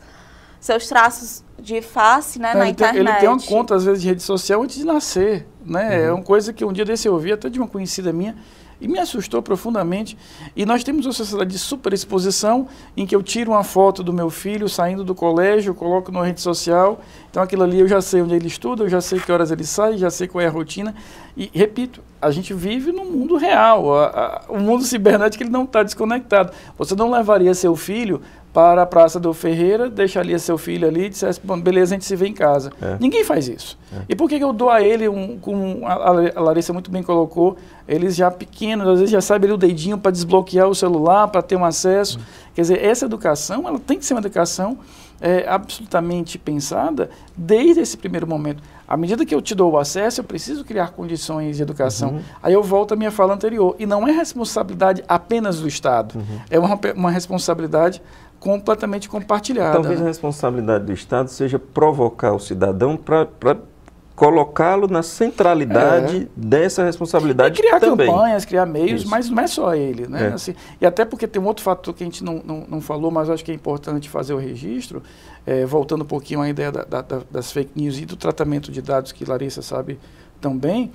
seus 0.60 0.88
traços 0.88 1.44
de 1.58 1.82
face, 1.82 2.38
né, 2.40 2.54
na 2.54 2.66
ele, 2.68 2.74
tem, 2.74 2.88
internet. 2.90 3.10
ele 3.12 3.20
tem 3.20 3.30
uma 3.30 3.40
conta, 3.42 3.76
às 3.76 3.86
vezes, 3.86 4.02
de 4.02 4.10
rede 4.10 4.22
social 4.22 4.62
antes 4.62 4.76
de 4.78 4.86
nascer. 4.86 5.48
Né? 5.66 6.04
É 6.06 6.12
uma 6.12 6.22
coisa 6.24 6.52
que 6.52 6.66
um 6.66 6.74
dia 6.74 6.84
desse 6.86 7.08
eu 7.08 7.14
ouvi 7.14 7.32
até 7.32 7.50
de 7.50 7.60
uma 7.60 7.68
conhecida 7.68 8.12
minha 8.12 8.36
e 8.82 8.88
me 8.88 8.98
assustou 9.00 9.42
profundamente. 9.42 10.18
E 10.56 10.66
nós 10.66 10.84
temos 10.84 11.06
uma 11.06 11.14
sociedade 11.14 11.52
de 11.52 11.60
superexposição 11.60 12.68
em 12.96 13.06
que 13.06 13.16
eu 13.16 13.22
tiro 13.22 13.52
uma 13.52 13.64
foto 13.64 14.02
do 14.04 14.14
meu 14.14 14.30
filho 14.30 14.70
saindo 14.70 15.04
do 15.04 15.14
colégio, 15.14 15.74
coloco 15.74 16.12
na 16.12 16.24
rede 16.24 16.42
social. 16.42 17.02
Então 17.30 17.44
aquilo 17.44 17.64
ali 17.64 17.80
eu 17.80 17.88
já 17.88 18.02
sei 18.02 18.22
onde 18.22 18.36
ele 18.36 18.48
estuda, 18.48 18.84
eu 18.84 18.90
já 18.90 19.02
sei 19.02 19.20
que 19.20 19.32
horas 19.32 19.52
ele 19.52 19.64
sai, 19.66 19.98
já 19.98 20.10
sei 20.10 20.28
qual 20.28 20.42
é 20.42 20.48
a 20.48 20.52
rotina. 20.52 20.96
E 21.38 21.50
repito, 21.54 22.02
a 22.22 22.32
gente 22.32 22.54
vive 22.54 22.92
no 22.92 23.06
mundo 23.06 23.38
real. 23.38 23.94
A- 23.98 24.08
a- 24.08 24.42
o 24.52 24.60
mundo 24.60 24.84
cibernético 24.86 25.44
ele 25.44 25.50
não 25.52 25.64
está 25.64 25.84
desconectado. 25.84 26.52
Você 26.78 26.96
não 26.96 27.10
levaria 27.12 27.54
seu 27.54 27.76
filho 27.76 28.22
para 28.54 28.82
a 28.82 28.86
Praça 28.86 29.20
do 29.20 29.34
Ferreira, 29.34 29.90
deixaria 29.90 30.40
seu 30.40 30.58
filho 30.58 30.88
ali 30.88 31.06
e 31.06 31.10
dissesse, 31.10 31.40
"Bom, 31.44 31.60
beleza, 31.60 31.94
a 31.94 31.96
gente 31.98 32.06
se 32.06 32.16
vê 32.16 32.28
em 32.28 32.34
casa. 32.34 32.72
É. 32.82 32.98
Ninguém 33.00 33.24
faz 33.24 33.48
isso. 33.48 33.78
E 34.08 34.16
por 34.16 34.28
que 34.28 34.36
eu 34.36 34.52
dou 34.52 34.70
a 34.70 34.82
ele, 34.82 35.08
um, 35.08 35.38
como 35.40 35.86
a 35.86 36.40
Larissa 36.40 36.74
muito 36.74 36.90
bem 36.90 37.04
colocou, 37.04 37.58
eles 37.88 38.16
já 38.16 38.30
pequenos, 38.30 38.88
às 38.88 39.00
vezes 39.00 39.12
já 39.12 39.22
sabem 39.22 39.48
ali 39.48 39.54
o 39.54 39.58
dedinho 39.58 39.98
para 39.98 40.12
desbloquear 40.12 40.68
o 40.68 40.76
celular, 40.76 41.28
para 41.28 41.42
ter 41.42 41.56
um 41.56 41.66
acesso. 41.66 42.20
Quer 42.54 42.62
dizer, 42.62 42.84
essa 42.84 43.06
educação, 43.06 43.68
ela 43.68 43.80
tem 43.80 43.98
que 43.98 44.06
ser 44.06 44.14
uma 44.14 44.20
educação 44.20 44.78
é, 45.22 45.48
absolutamente 45.48 46.38
pensada 46.38 47.10
desde 47.36 47.82
esse 47.82 47.98
primeiro 47.98 48.26
momento. 48.28 48.62
À 48.88 48.98
medida 48.98 49.26
que 49.26 49.36
eu 49.36 49.42
te 49.42 49.54
dou 49.54 49.74
o 49.74 49.78
acesso, 49.78 50.22
eu 50.22 50.24
preciso 50.24 50.64
criar 50.64 50.92
condições 50.92 51.58
de 51.58 51.64
educação. 51.64 52.20
Aí 52.42 52.54
eu 52.54 52.64
volto 52.64 52.94
à 52.94 52.96
minha 52.96 53.12
fala 53.12 53.34
anterior. 53.34 53.76
E 53.78 53.86
não 53.86 54.08
é 54.08 54.12
responsabilidade 54.12 55.04
apenas 55.08 55.60
do 55.60 55.68
Estado. 55.68 56.20
É 56.50 56.60
uma, 56.60 56.80
uma 56.96 57.12
responsabilidade 57.12 58.02
completamente 58.40 59.10
compartilhada. 59.10 59.74
Talvez 59.74 60.00
né? 60.00 60.06
a 60.06 60.08
responsabilidade 60.08 60.86
do 60.86 60.94
Estado 60.94 61.30
seja 61.30 61.60
provocar 61.60 62.34
o 62.34 62.40
cidadão 62.40 62.96
para 62.96 63.28
colocá-lo 64.16 64.88
na 64.90 65.02
centralidade 65.02 66.30
dessa 66.36 66.82
E 66.82 66.86
responsabilidade 66.86 67.58
É 67.58 67.64
criar 67.64 67.80
também. 67.80 68.08
campanhas, 68.08 68.44
criar 68.44 68.66
meios, 68.66 69.02
Isso. 69.02 69.10
mas 69.10 69.30
não 69.30 69.42
é 69.42 69.48
só 69.48 69.74
ele, 69.74 70.08
né? 70.08 70.28
É. 70.28 70.34
Assim, 70.34 70.54
e 70.82 70.86
até 70.86 71.06
porque 71.06 71.26
tem 71.26 71.42
um 71.42 71.46
outro 71.46 71.64
fator 71.64 71.94
que 71.94 72.04
a 72.04 72.06
gente 72.06 72.22
não, 72.22 72.42
não, 72.44 72.66
não 72.68 72.82
falou, 72.82 73.10
mas 73.12 73.30
acho 73.30 73.46
que 73.46 73.52
é 73.52 73.54
importante 73.56 74.10
fazer 74.10 74.34
o 74.34 74.38
registro, 74.38 75.02
é, 75.46 75.66
voltando 75.66 76.02
um 76.04 76.08
pouquinho 76.08 76.42
à 76.42 76.50
ideia 76.50 76.70
da- 76.70 76.84
da- 76.84 77.02
da- 77.02 77.22
das 77.32 77.50
fake 77.52 77.72
news 77.82 77.98
e 77.98 78.06
do 78.06 78.18
tratamento 78.18 78.72
de 78.74 78.82
dados 78.82 79.14
que 79.14 79.24
Larissa 79.24 79.62
sabe 79.62 79.98
também, 80.42 80.92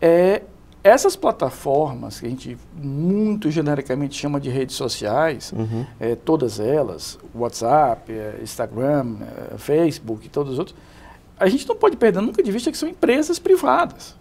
é 0.00 0.42
essas 0.82 1.16
plataformas 1.16 2.20
que 2.20 2.26
a 2.26 2.28
gente 2.28 2.56
muito 2.74 3.50
genericamente 3.50 4.14
chama 4.18 4.40
de 4.40 4.48
redes 4.48 4.76
sociais, 4.76 5.52
Uhum. 5.56 5.84
é, 5.98 6.14
todas 6.14 6.60
elas, 6.60 7.18
WhatsApp, 7.34 8.12
é, 8.12 8.38
Instagram, 8.42 9.16
é, 9.54 9.58
Facebook 9.58 10.26
e 10.26 10.28
todos 10.28 10.52
os 10.54 10.58
outros, 10.58 10.76
a 11.38 11.48
gente 11.48 11.66
não 11.68 11.76
pode 11.76 11.96
perder 11.96 12.20
nunca 12.20 12.42
de 12.42 12.50
vista 12.50 12.70
que 12.70 12.76
são 12.78 12.88
empresas 12.88 13.38
privadas, 13.38 14.14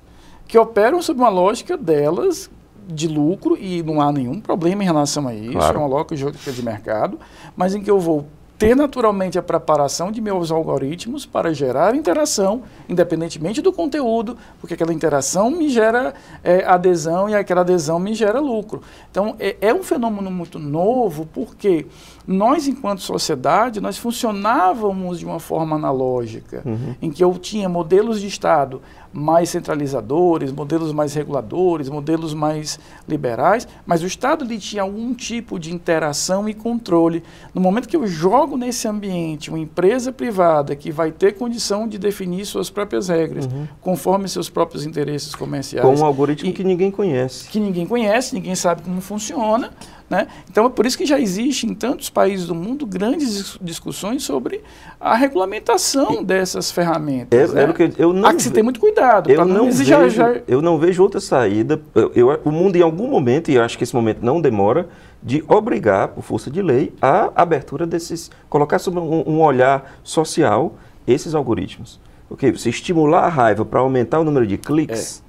que 0.48 0.58
operam 0.58 1.02
sob 1.02 1.20
uma 1.20 1.30
lógica 1.30 1.76
delas 1.78 2.50
de 2.88 3.08
lucro 3.08 3.58
e 3.58 3.84
não 3.84 4.02
há 4.02 4.12
nenhum 4.12 4.40
problema 4.40 4.82
em 4.82 4.86
relação 4.86 5.28
a 5.28 5.34
isso, 5.36 5.52
Claro. 5.52 5.76
é 5.76 5.80
uma 5.82 5.88
lógica 5.88 6.52
de 6.52 6.64
mercado, 6.64 7.20
mas 7.56 7.76
em 7.76 7.82
que 7.82 7.92
eu 7.92 8.00
vou 8.00 8.26
ter 8.58 8.76
naturalmente 8.76 9.38
a 9.38 9.44
preparação 9.44 10.12
de 10.12 10.20
meus 10.20 10.52
algoritmos 10.52 11.26
para 11.26 11.54
gerar 11.54 11.96
interação, 11.96 12.64
independentemente 12.90 13.62
do 13.62 13.72
conteúdo, 13.72 14.36
porque 14.60 14.74
aquela 14.74 14.94
interação 14.94 15.52
me 15.52 15.70
gera 15.70 16.14
é, 16.44 16.66
adesão 16.66 17.30
e 17.30 17.36
aquela 17.36 17.62
adesão 17.62 18.00
me 18.00 18.16
gera 18.16 18.40
lucro. 18.40 18.82
Então, 19.12 19.36
é, 19.40 19.56
é 19.62 19.74
um 19.74 19.84
fenômeno 19.84 20.32
muito 20.32 20.58
novo, 20.58 21.28
porque 21.32 21.86
nós, 22.28 22.68
enquanto 22.68 23.02
sociedade, 23.02 23.80
nós 23.80 23.98
funcionávamos 23.98 25.18
de 25.20 25.26
uma 25.26 25.40
forma 25.40 25.78
analógica, 25.78 26.62
uhum. 26.66 26.94
em 27.02 27.10
que 27.10 27.24
eu 27.24 27.34
tinha 27.38 27.70
modelos 27.70 28.20
de 28.20 28.28
Estado 28.28 28.82
mais 29.14 29.50
centralizadores, 29.50 30.52
modelos 30.52 30.92
mais 30.92 31.14
reguladores, 31.14 31.90
modelos 31.90 32.34
mais 32.34 32.78
liberais, 33.08 33.68
mas 33.86 34.04
o 34.04 34.06
Estado 34.06 34.44
ele 34.44 34.60
tinha 34.60 34.82
algum 34.82 35.14
tipo 35.14 35.58
de 35.58 35.74
interação 35.74 36.48
e 36.48 36.54
controle. 36.54 37.24
No 37.54 37.62
momento 37.62 37.88
que 37.88 37.96
eu 37.96 38.06
jogo 38.06 38.58
nesse 38.58 38.88
ambiente 38.88 39.50
uma 39.50 39.58
empresa 39.58 40.12
privada 40.12 40.76
que 40.76 40.92
vai 40.92 41.12
ter 41.12 41.34
condição 41.34 41.88
de 41.88 41.98
definir 41.98 42.46
suas 42.46 42.70
próprias 42.70 43.08
regras, 43.08 43.46
uhum. 43.46 43.68
conforme 43.82 44.28
seus 44.28 44.50
próprios 44.50 44.86
interesses 44.86 45.34
comerciais. 45.34 45.88
Com 45.88 45.96
um 45.96 46.06
algoritmo 46.06 46.50
e, 46.50 46.54
que 46.54 46.64
ninguém 46.64 46.92
conhece. 46.92 47.48
Que 47.48 47.60
ninguém 47.60 47.88
conhece, 47.88 48.36
ninguém 48.36 48.54
sabe 48.54 48.82
como 48.82 49.00
funciona. 49.00 49.72
Né? 50.10 50.28
Então 50.50 50.66
é 50.66 50.70
por 50.70 50.86
isso 50.86 50.98
que 50.98 51.06
já 51.06 51.20
existe 51.20 51.68
em 51.68 51.74
tantos 51.74 52.10
países 52.10 52.48
do 52.48 52.56
mundo 52.56 52.86
grandes 52.86 53.58
discussões 53.62 54.24
sobre 54.24 54.64
a 55.00 55.16
regulamentação 55.16 56.24
dessas 56.24 56.72
ferramentas. 56.72 57.54
É, 57.54 57.68
né? 57.68 57.74
é 57.78 57.94
eu 57.98 58.14
não 58.14 58.26
Há 58.26 58.34
que 58.34 58.42
se 58.42 58.52
ter 58.52 58.64
muito 58.64 58.80
cuidado. 58.80 59.30
Eu 59.30 59.46
não, 59.46 59.66
não 59.66 59.72
vejo, 59.72 60.10
já... 60.10 60.42
eu 60.48 60.62
não 60.62 60.78
vejo 60.78 61.04
outra 61.04 61.20
saída. 61.20 61.82
Eu, 61.94 62.12
eu, 62.16 62.42
o 62.46 62.52
mundo 62.52 62.78
em 62.78 62.82
algum 62.82 63.10
momento, 63.10 63.52
e 63.52 63.56
eu 63.56 63.64
acho 63.64 63.78
que 63.78 63.84
esse 63.84 63.94
momento 63.94 64.20
não 64.22 64.40
demora, 64.40 64.88
de 65.22 65.44
obrigar, 65.46 66.08
por 66.10 66.24
força 66.24 66.50
de 66.50 66.62
lei, 66.62 66.94
a 67.02 67.30
abertura 67.36 67.86
desses, 67.86 68.32
colocar 68.50 68.80
sob 68.80 68.98
um, 69.00 69.24
um 69.28 69.42
olhar 69.42 70.00
social 70.04 70.76
esses 71.06 71.36
algoritmos. 71.36 72.00
Porque 72.30 72.58
se 72.58 72.70
estimular 72.70 73.26
a 73.26 73.30
raiva 73.30 73.66
para 73.66 73.82
aumentar 73.82 74.20
o 74.20 74.24
número 74.24 74.48
de 74.48 74.58
cliques, 74.58 75.22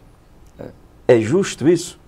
é, 0.56 0.66
é. 1.08 1.16
é 1.16 1.20
justo 1.20 1.68
isso? 1.68 1.98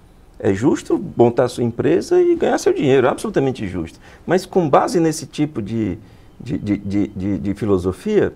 É 0.43 0.55
justo 0.55 1.03
montar 1.17 1.49
sua 1.49 1.63
empresa 1.63 2.21
e 2.21 2.35
ganhar 2.35 2.57
seu 2.57 2.73
dinheiro, 2.73 3.07
absolutamente 3.07 3.69
justo. 3.69 4.01
Mas 4.27 4.47
com 4.47 4.69
base 4.69 4.99
nesse 4.99 5.27
tipo 5.27 5.61
de, 5.61 5.99
de, 6.41 6.57
de, 6.59 7.09
de, 7.09 7.39
de 7.39 7.55
filosofia, 7.55 8.33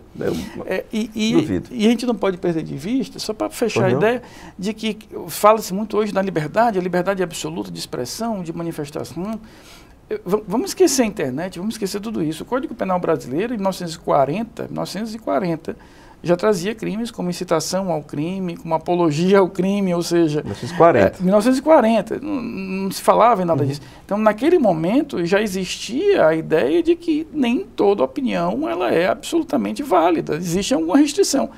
é, 0.67 0.85
e, 0.93 1.11
e, 1.15 1.33
duvido. 1.33 1.69
E 1.73 1.87
a 1.87 1.89
gente 1.89 2.05
não 2.05 2.15
pode 2.15 2.37
perder 2.37 2.63
de 2.63 2.77
vista, 2.77 3.19
só 3.19 3.33
para 3.33 3.49
fechar 3.49 3.87
a 3.87 3.91
ideia, 3.91 4.23
de 4.59 4.75
que 4.75 4.99
fala-se 5.29 5.73
muito 5.73 5.97
hoje 5.97 6.13
da 6.13 6.21
liberdade, 6.21 6.79
a 6.79 6.83
liberdade 6.83 7.23
absoluta 7.23 7.71
de 7.71 7.79
expressão, 7.79 8.43
de 8.43 8.53
manifestação. 8.53 9.41
Vamos 10.47 10.71
esquecer 10.71 11.03
a 11.03 11.07
internet, 11.07 11.59
vamos 11.59 11.77
esquecer 11.77 11.99
tudo 12.01 12.23
isso. 12.23 12.43
O 12.43 12.47
Código 12.47 12.75
Penal 12.75 13.01
Brasileiro, 13.01 13.55
em 13.55 13.57
1940, 13.57 14.65
1940 14.65 15.75
já 16.25 16.37
trazia 16.37 16.75
crimes 16.75 17.11
como 17.11 17.31
incitação 17.31 17.93
ao 17.93 18.03
crime, 18.03 18.57
como 18.57 18.75
apologia 18.75 19.39
ao 19.39 19.49
crime, 19.49 19.95
ou 19.95 20.03
seja... 20.03 20.43
1940. 20.43 21.19
É, 21.19 21.23
1940, 21.23 22.21
não, 22.21 22.43
não, 22.43 22.91
se 22.91 23.03
falava 23.03 23.43
em 23.43 23.45
nada 23.45 23.63
uhum. 23.63 23.69
disso. 23.69 23.83
Então, 24.05 24.19
naquele 24.19 24.59
momento, 24.59 25.25
já 25.25 25.41
existia 25.41 26.27
a 26.27 26.35
ideia 26.35 26.83
de 26.83 26.97
que 26.97 27.27
nem 27.33 27.61
toda 27.61 28.03
opinião 28.03 28.69
ela 28.69 28.91
é 28.93 29.07
absolutamente 29.07 29.83
válida, 29.83 30.37
existe 30.37 30.75
alguma 30.75 30.97
restrição. 30.97 31.51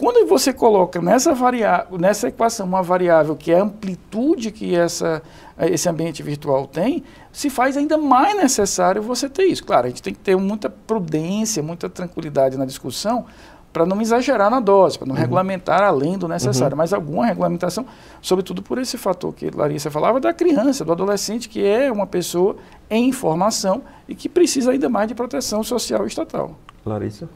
Quando 0.00 0.26
você 0.26 0.50
coloca 0.50 0.98
nessa, 1.02 1.34
variável, 1.34 1.98
nessa 1.98 2.28
equação 2.28 2.66
uma 2.66 2.82
variável 2.82 3.36
que 3.36 3.52
é 3.52 3.60
a 3.60 3.62
amplitude 3.62 4.50
que 4.50 4.74
essa, 4.74 5.22
esse 5.58 5.90
ambiente 5.90 6.22
virtual 6.22 6.66
tem, 6.66 7.04
se 7.30 7.50
faz 7.50 7.76
ainda 7.76 7.98
mais 7.98 8.34
necessário 8.34 9.02
você 9.02 9.28
ter 9.28 9.44
isso. 9.44 9.62
Claro, 9.62 9.86
a 9.86 9.90
gente 9.90 10.02
tem 10.02 10.14
que 10.14 10.20
ter 10.20 10.34
muita 10.36 10.70
prudência, 10.70 11.62
muita 11.62 11.86
tranquilidade 11.90 12.56
na 12.56 12.64
discussão, 12.64 13.26
para 13.72 13.86
não 13.86 14.00
exagerar 14.00 14.50
na 14.50 14.58
dose, 14.58 14.98
para 14.98 15.06
não 15.06 15.14
uhum. 15.14 15.20
regulamentar 15.20 15.82
além 15.82 16.18
do 16.18 16.26
necessário, 16.26 16.74
uhum. 16.74 16.78
mas 16.78 16.92
alguma 16.92 17.26
regulamentação, 17.26 17.86
sobretudo 18.20 18.62
por 18.62 18.78
esse 18.78 18.98
fator 18.98 19.32
que 19.32 19.50
Larissa 19.50 19.90
falava 19.90 20.18
da 20.18 20.32
criança, 20.32 20.84
do 20.84 20.92
adolescente, 20.92 21.48
que 21.48 21.64
é 21.64 21.90
uma 21.90 22.06
pessoa 22.06 22.56
em 22.88 23.12
formação 23.12 23.82
e 24.08 24.14
que 24.14 24.28
precisa 24.28 24.72
ainda 24.72 24.88
mais 24.88 25.06
de 25.08 25.14
proteção 25.14 25.62
social 25.62 26.06
estatal. 26.06 26.56
Larissa? 26.84 27.28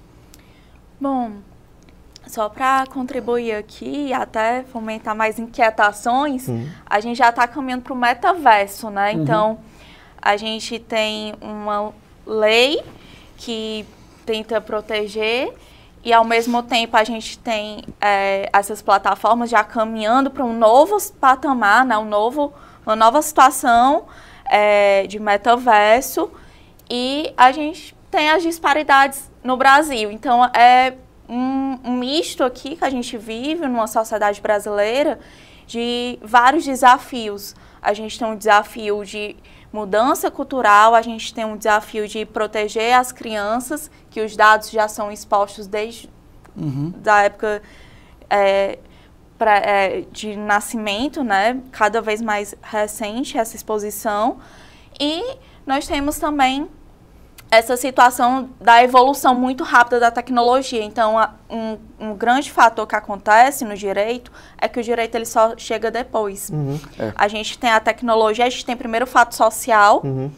Bom, 1.01 1.33
só 2.27 2.49
para 2.49 2.87
contribuir 2.87 3.53
aqui 3.53 4.09
e 4.09 4.13
até 4.13 4.65
fomentar 4.65 5.15
mais 5.15 5.39
inquietações, 5.39 6.49
uhum. 6.49 6.69
a 6.87 6.99
gente 6.99 7.19
já 7.19 7.29
está 7.29 7.47
caminhando 7.47 7.83
para 7.83 7.93
o 7.93 7.97
metaverso, 7.97 8.91
né? 8.91 9.13
Uhum. 9.13 9.23
Então, 9.23 9.59
a 10.21 10.37
gente 10.37 10.79
tem 10.79 11.35
uma 11.41 11.93
lei 12.27 12.83
que 13.37 13.87
tenta 14.25 14.61
proteger 14.61 15.53
e 16.05 16.13
ao 16.13 16.25
mesmo 16.25 16.63
tempo 16.63 16.97
a 16.97 17.03
gente 17.03 17.39
tem 17.39 17.83
é, 18.01 18.49
essas 18.53 18.83
plataformas 18.83 19.49
já 19.49 19.65
caminhando 19.65 20.31
para 20.31 20.45
um 20.45 20.57
novo 20.57 20.99
patamar, 21.19 21.85
né, 21.85 21.97
um 21.97 22.05
novo, 22.05 22.53
uma 22.85 22.95
nova 22.95 23.23
situação 23.23 24.05
é, 24.45 25.07
de 25.07 25.19
metaverso 25.19 26.31
e 26.91 27.33
a 27.37 27.51
gente 27.51 27.97
tem 28.11 28.29
as 28.29 28.43
disparidades 28.43 29.31
no 29.43 29.57
Brasil. 29.57 30.11
Então 30.11 30.45
é 30.55 30.95
um, 31.27 31.79
um 31.83 31.93
misto 31.97 32.45
aqui 32.45 32.77
que 32.77 32.85
a 32.85 32.91
gente 32.91 33.17
vive 33.17 33.67
numa 33.67 33.87
sociedade 33.87 34.43
brasileira 34.43 35.19
de 35.67 36.19
vários 36.23 36.65
desafios. 36.65 37.57
A 37.81 37.95
gente 37.95 38.19
tem 38.19 38.29
um 38.29 38.37
desafio 38.37 39.03
de 39.05 39.37
mudança 39.75 40.31
cultural, 40.31 40.95
a 40.95 41.03
gente 41.03 41.35
tem 41.35 41.45
um 41.45 41.57
desafio 41.57 42.07
de 42.07 42.25
proteger 42.25 42.95
as 42.95 43.11
crianças, 43.11 43.91
que 44.09 44.21
os 44.21 44.37
dados 44.37 44.71
já 44.71 44.87
são 44.87 45.11
expostos 45.11 45.67
desde 45.67 46.09
uhum. 46.57 46.93
da 46.97 47.23
época 47.23 47.61
é, 48.31 48.79
pra, 49.37 49.57
é, 49.57 50.05
de 50.13 50.37
nascimento, 50.37 51.25
né? 51.25 51.61
Cada 51.73 52.01
vez 52.01 52.23
mais 52.23 52.55
recente 52.63 53.37
essa 53.37 53.57
exposição. 53.57 54.39
E 55.01 55.39
nós 55.67 55.89
temos 55.89 56.21
também 56.21 56.69
essa 57.57 57.77
situação 57.77 58.51
da 58.61 58.83
evolução 58.83 59.35
muito 59.35 59.65
rápida 59.65 60.01
da 60.01 60.11
tecnologia. 60.11 60.83
Então, 60.83 61.17
um, 61.49 61.79
um, 61.99 62.15
grande 62.15 62.51
fator 62.51 62.87
que 62.87 62.97
acontece 62.97 63.65
no 63.65 63.77
direito 63.77 64.31
é 64.59 64.69
que 64.69 64.79
o 64.81 64.83
direito 64.83 65.15
ele 65.15 65.27
só 65.27 65.55
chega 65.57 65.91
depois. 65.91 66.51
Uhum, 66.51 66.79
é. 66.99 67.13
A 67.15 67.29
gente 67.29 67.59
tem 67.59 67.71
a 67.71 67.81
tecnologia, 67.81 68.45
a 68.45 68.51
gente 68.51 68.65
tem 68.65 68.77
primeiro 68.77 69.05
o 69.05 69.09
fato 69.09 69.35
social. 69.35 70.01
Uhum. 70.05 70.31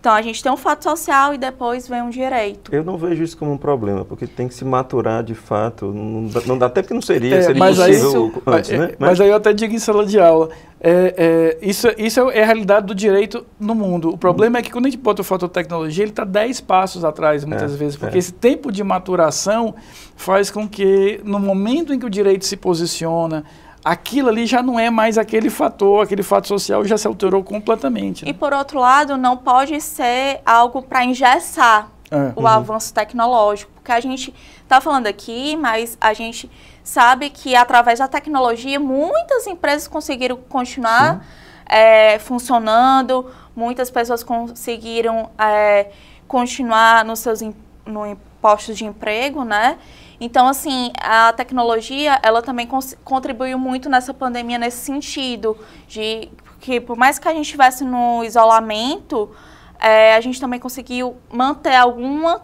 Então, 0.00 0.14
a 0.14 0.22
gente 0.22 0.42
tem 0.42 0.50
um 0.50 0.56
fato 0.56 0.82
social 0.82 1.34
e 1.34 1.38
depois 1.38 1.86
vem 1.86 2.00
um 2.00 2.08
direito. 2.08 2.74
Eu 2.74 2.82
não 2.82 2.96
vejo 2.96 3.22
isso 3.22 3.36
como 3.36 3.52
um 3.52 3.58
problema, 3.58 4.02
porque 4.02 4.26
tem 4.26 4.48
que 4.48 4.54
se 4.54 4.64
maturar 4.64 5.22
de 5.22 5.34
fato. 5.34 5.92
Não 5.92 6.26
dá, 6.26 6.40
não 6.46 6.56
dá 6.56 6.66
até 6.66 6.80
porque 6.80 6.94
não 6.94 7.02
seria, 7.02 7.36
é, 7.36 7.42
seria 7.42 7.58
mas 7.58 7.76
possível 7.76 8.32
aí, 8.46 8.56
antes, 8.56 8.70
é, 8.70 8.78
né? 8.78 8.86
Mas, 8.98 9.10
mas 9.10 9.20
aí 9.20 9.28
eu 9.28 9.36
até 9.36 9.52
digo 9.52 9.74
em 9.74 9.78
sala 9.78 10.06
de 10.06 10.18
aula. 10.18 10.48
É, 10.80 11.58
é, 11.60 11.68
isso, 11.68 11.86
isso 11.98 12.30
é 12.30 12.42
a 12.42 12.46
realidade 12.46 12.86
do 12.86 12.94
direito 12.94 13.44
no 13.58 13.74
mundo. 13.74 14.08
O 14.08 14.16
problema 14.16 14.56
é 14.56 14.62
que 14.62 14.70
quando 14.70 14.86
a 14.86 14.88
gente 14.88 14.98
bota 14.98 15.20
o 15.20 15.24
fototecnologia, 15.24 16.02
ele 16.02 16.12
está 16.12 16.24
10 16.24 16.62
passos 16.62 17.04
atrás, 17.04 17.44
muitas 17.44 17.74
é, 17.74 17.76
vezes, 17.76 17.98
porque 17.98 18.16
é. 18.16 18.18
esse 18.18 18.32
tempo 18.32 18.72
de 18.72 18.82
maturação 18.82 19.74
faz 20.16 20.50
com 20.50 20.66
que, 20.66 21.20
no 21.24 21.38
momento 21.38 21.92
em 21.92 21.98
que 21.98 22.06
o 22.06 22.10
direito 22.10 22.46
se 22.46 22.56
posiciona, 22.56 23.44
aquilo 23.84 24.28
ali 24.28 24.46
já 24.46 24.62
não 24.62 24.78
é 24.78 24.90
mais 24.90 25.16
aquele 25.16 25.50
fator, 25.50 26.04
aquele 26.04 26.22
fato 26.22 26.48
social 26.48 26.84
já 26.84 26.98
se 26.98 27.06
alterou 27.06 27.42
completamente. 27.42 28.24
Né? 28.24 28.30
E 28.30 28.34
por 28.34 28.52
outro 28.52 28.78
lado, 28.78 29.16
não 29.16 29.36
pode 29.36 29.80
ser 29.80 30.40
algo 30.44 30.82
para 30.82 31.04
engessar 31.04 31.90
é. 32.10 32.32
o 32.36 32.40
uhum. 32.40 32.46
avanço 32.46 32.92
tecnológico, 32.92 33.70
porque 33.74 33.92
a 33.92 34.00
gente 34.00 34.34
está 34.62 34.80
falando 34.80 35.06
aqui, 35.06 35.56
mas 35.56 35.96
a 36.00 36.12
gente 36.12 36.50
sabe 36.82 37.30
que 37.30 37.54
através 37.54 37.98
da 37.98 38.08
tecnologia 38.08 38.78
muitas 38.78 39.46
empresas 39.46 39.88
conseguiram 39.88 40.36
continuar 40.36 41.24
é, 41.66 42.18
funcionando, 42.18 43.30
muitas 43.54 43.90
pessoas 43.90 44.22
conseguiram 44.22 45.30
é, 45.38 45.90
continuar 46.26 47.04
nos 47.04 47.20
seus 47.20 47.40
no 47.86 48.16
postos 48.40 48.76
de 48.76 48.84
emprego, 48.84 49.44
né? 49.44 49.78
Então, 50.20 50.46
assim, 50.46 50.92
a 51.00 51.32
tecnologia, 51.32 52.18
ela 52.22 52.42
também 52.42 52.68
contribuiu 53.02 53.58
muito 53.58 53.88
nessa 53.88 54.12
pandemia 54.12 54.58
nesse 54.58 54.84
sentido, 54.84 55.56
de 55.88 56.28
que 56.60 56.78
por 56.80 56.96
mais 56.96 57.18
que 57.18 57.26
a 57.26 57.32
gente 57.32 57.46
estivesse 57.46 57.84
no 57.84 58.22
isolamento, 58.22 59.30
é, 59.80 60.14
a 60.14 60.20
gente 60.20 60.38
também 60.38 60.60
conseguiu 60.60 61.16
manter 61.32 61.74
algum 61.74 62.38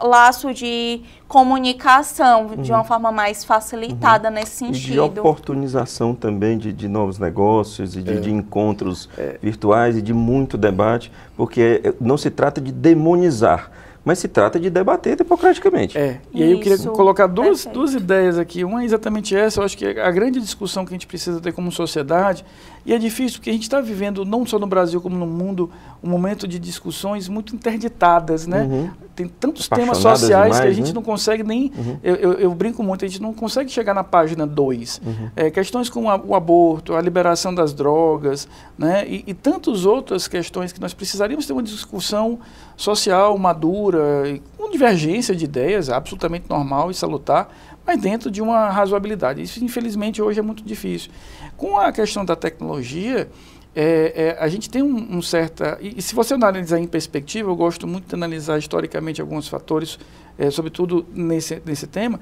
laço 0.00 0.54
de 0.54 1.02
comunicação 1.26 2.46
uhum. 2.46 2.62
de 2.62 2.72
uma 2.72 2.84
forma 2.84 3.10
mais 3.10 3.44
facilitada 3.44 4.28
uhum. 4.28 4.34
nesse 4.34 4.52
sentido. 4.52 5.04
E 5.04 5.08
de 5.08 5.20
oportunização 5.20 6.14
também 6.14 6.56
de, 6.56 6.72
de 6.72 6.88
novos 6.88 7.18
negócios 7.18 7.96
e 7.96 8.02
de, 8.02 8.12
é. 8.12 8.20
de 8.20 8.30
encontros 8.30 9.08
é. 9.18 9.38
virtuais 9.42 9.96
e 9.96 10.02
de 10.02 10.14
muito 10.14 10.56
debate, 10.56 11.12
porque 11.36 11.94
não 12.00 12.16
se 12.16 12.30
trata 12.30 12.60
de 12.60 12.72
demonizar, 12.72 13.70
mas 14.08 14.20
se 14.20 14.26
trata 14.26 14.58
de 14.58 14.70
debater 14.70 15.16
democraticamente. 15.16 15.98
É, 15.98 16.18
e 16.32 16.42
aí 16.42 16.52
eu 16.52 16.60
queria 16.60 16.76
Isso, 16.76 16.90
colocar 16.92 17.26
duas, 17.26 17.66
perfeito. 17.66 17.74
duas 17.74 17.92
ideias 17.92 18.38
aqui. 18.38 18.64
Uma 18.64 18.80
é 18.80 18.86
exatamente 18.86 19.36
essa, 19.36 19.60
eu 19.60 19.64
acho 19.66 19.76
que 19.76 19.84
a 19.84 20.10
grande 20.10 20.40
discussão 20.40 20.86
que 20.86 20.94
a 20.94 20.94
gente 20.94 21.06
precisa 21.06 21.38
ter 21.42 21.52
como 21.52 21.70
sociedade, 21.70 22.42
e 22.86 22.94
é 22.94 22.98
difícil 22.98 23.38
porque 23.38 23.50
a 23.50 23.52
gente 23.52 23.62
está 23.62 23.80
vivendo, 23.80 24.24
não 24.24 24.46
só 24.46 24.58
no 24.58 24.66
Brasil 24.66 25.00
como 25.00 25.16
no 25.16 25.26
mundo, 25.26 25.70
um 26.02 26.08
momento 26.08 26.46
de 26.48 26.58
discussões 26.58 27.28
muito 27.28 27.54
interditadas, 27.54 28.46
né? 28.46 28.62
Uhum. 28.62 28.90
Tem 29.16 29.26
tantos 29.26 29.66
temas 29.68 29.98
sociais 29.98 30.20
que 30.28 30.32
a 30.32 30.42
demais, 30.60 30.76
gente 30.76 30.86
né? 30.88 30.92
não 30.94 31.02
consegue 31.02 31.42
nem. 31.42 31.72
Eu, 32.02 32.14
eu- 32.16 32.32
eu 32.34 32.54
brinco 32.54 32.82
muito, 32.84 33.04
a 33.04 33.08
gente 33.08 33.20
não 33.20 33.34
consegue 33.34 33.68
chegar 33.70 33.92
na 33.92 34.04
página 34.04 34.46
2. 34.46 35.00
Uhum. 35.04 35.50
questões 35.50 35.90
como 35.90 36.08
a- 36.08 36.16
o 36.24 36.34
aborto, 36.36 36.94
a 36.94 37.00
liberação 37.00 37.52
das 37.54 37.72
drogas, 37.74 38.46
né? 38.78 39.04
E, 39.08 39.24
e 39.26 39.34
tantas 39.34 39.84
outras 39.84 40.28
questões 40.28 40.72
que 40.72 40.80
nós 40.80 40.94
precisaríamos 40.94 41.46
ter 41.46 41.52
uma 41.52 41.62
discussão 41.62 42.38
social 42.76 43.36
madura, 43.36 44.40
com 44.56 44.70
divergência 44.70 45.34
de 45.34 45.44
ideias, 45.44 45.90
absolutamente 45.90 46.46
normal 46.48 46.90
e 46.90 46.94
salutar, 46.94 47.48
mas 47.88 47.98
dentro 47.98 48.30
de 48.30 48.42
uma 48.42 48.68
razoabilidade. 48.68 49.40
Isso, 49.40 49.64
infelizmente, 49.64 50.20
hoje 50.20 50.38
é 50.38 50.42
muito 50.42 50.62
difícil. 50.62 51.10
Com 51.56 51.78
a 51.78 51.90
questão 51.90 52.22
da 52.22 52.36
tecnologia, 52.36 53.28
é, 53.74 54.36
é, 54.36 54.44
a 54.44 54.46
gente 54.46 54.68
tem 54.68 54.82
um, 54.82 55.16
um 55.16 55.22
certa. 55.22 55.78
E, 55.80 55.94
e 55.96 56.02
se 56.02 56.14
você 56.14 56.34
analisar 56.34 56.78
em 56.78 56.86
perspectiva, 56.86 57.48
eu 57.50 57.56
gosto 57.56 57.86
muito 57.86 58.06
de 58.06 58.14
analisar 58.14 58.58
historicamente 58.58 59.22
alguns 59.22 59.48
fatores, 59.48 59.98
é, 60.38 60.50
sobretudo 60.50 61.06
nesse, 61.14 61.62
nesse 61.64 61.86
tema. 61.86 62.20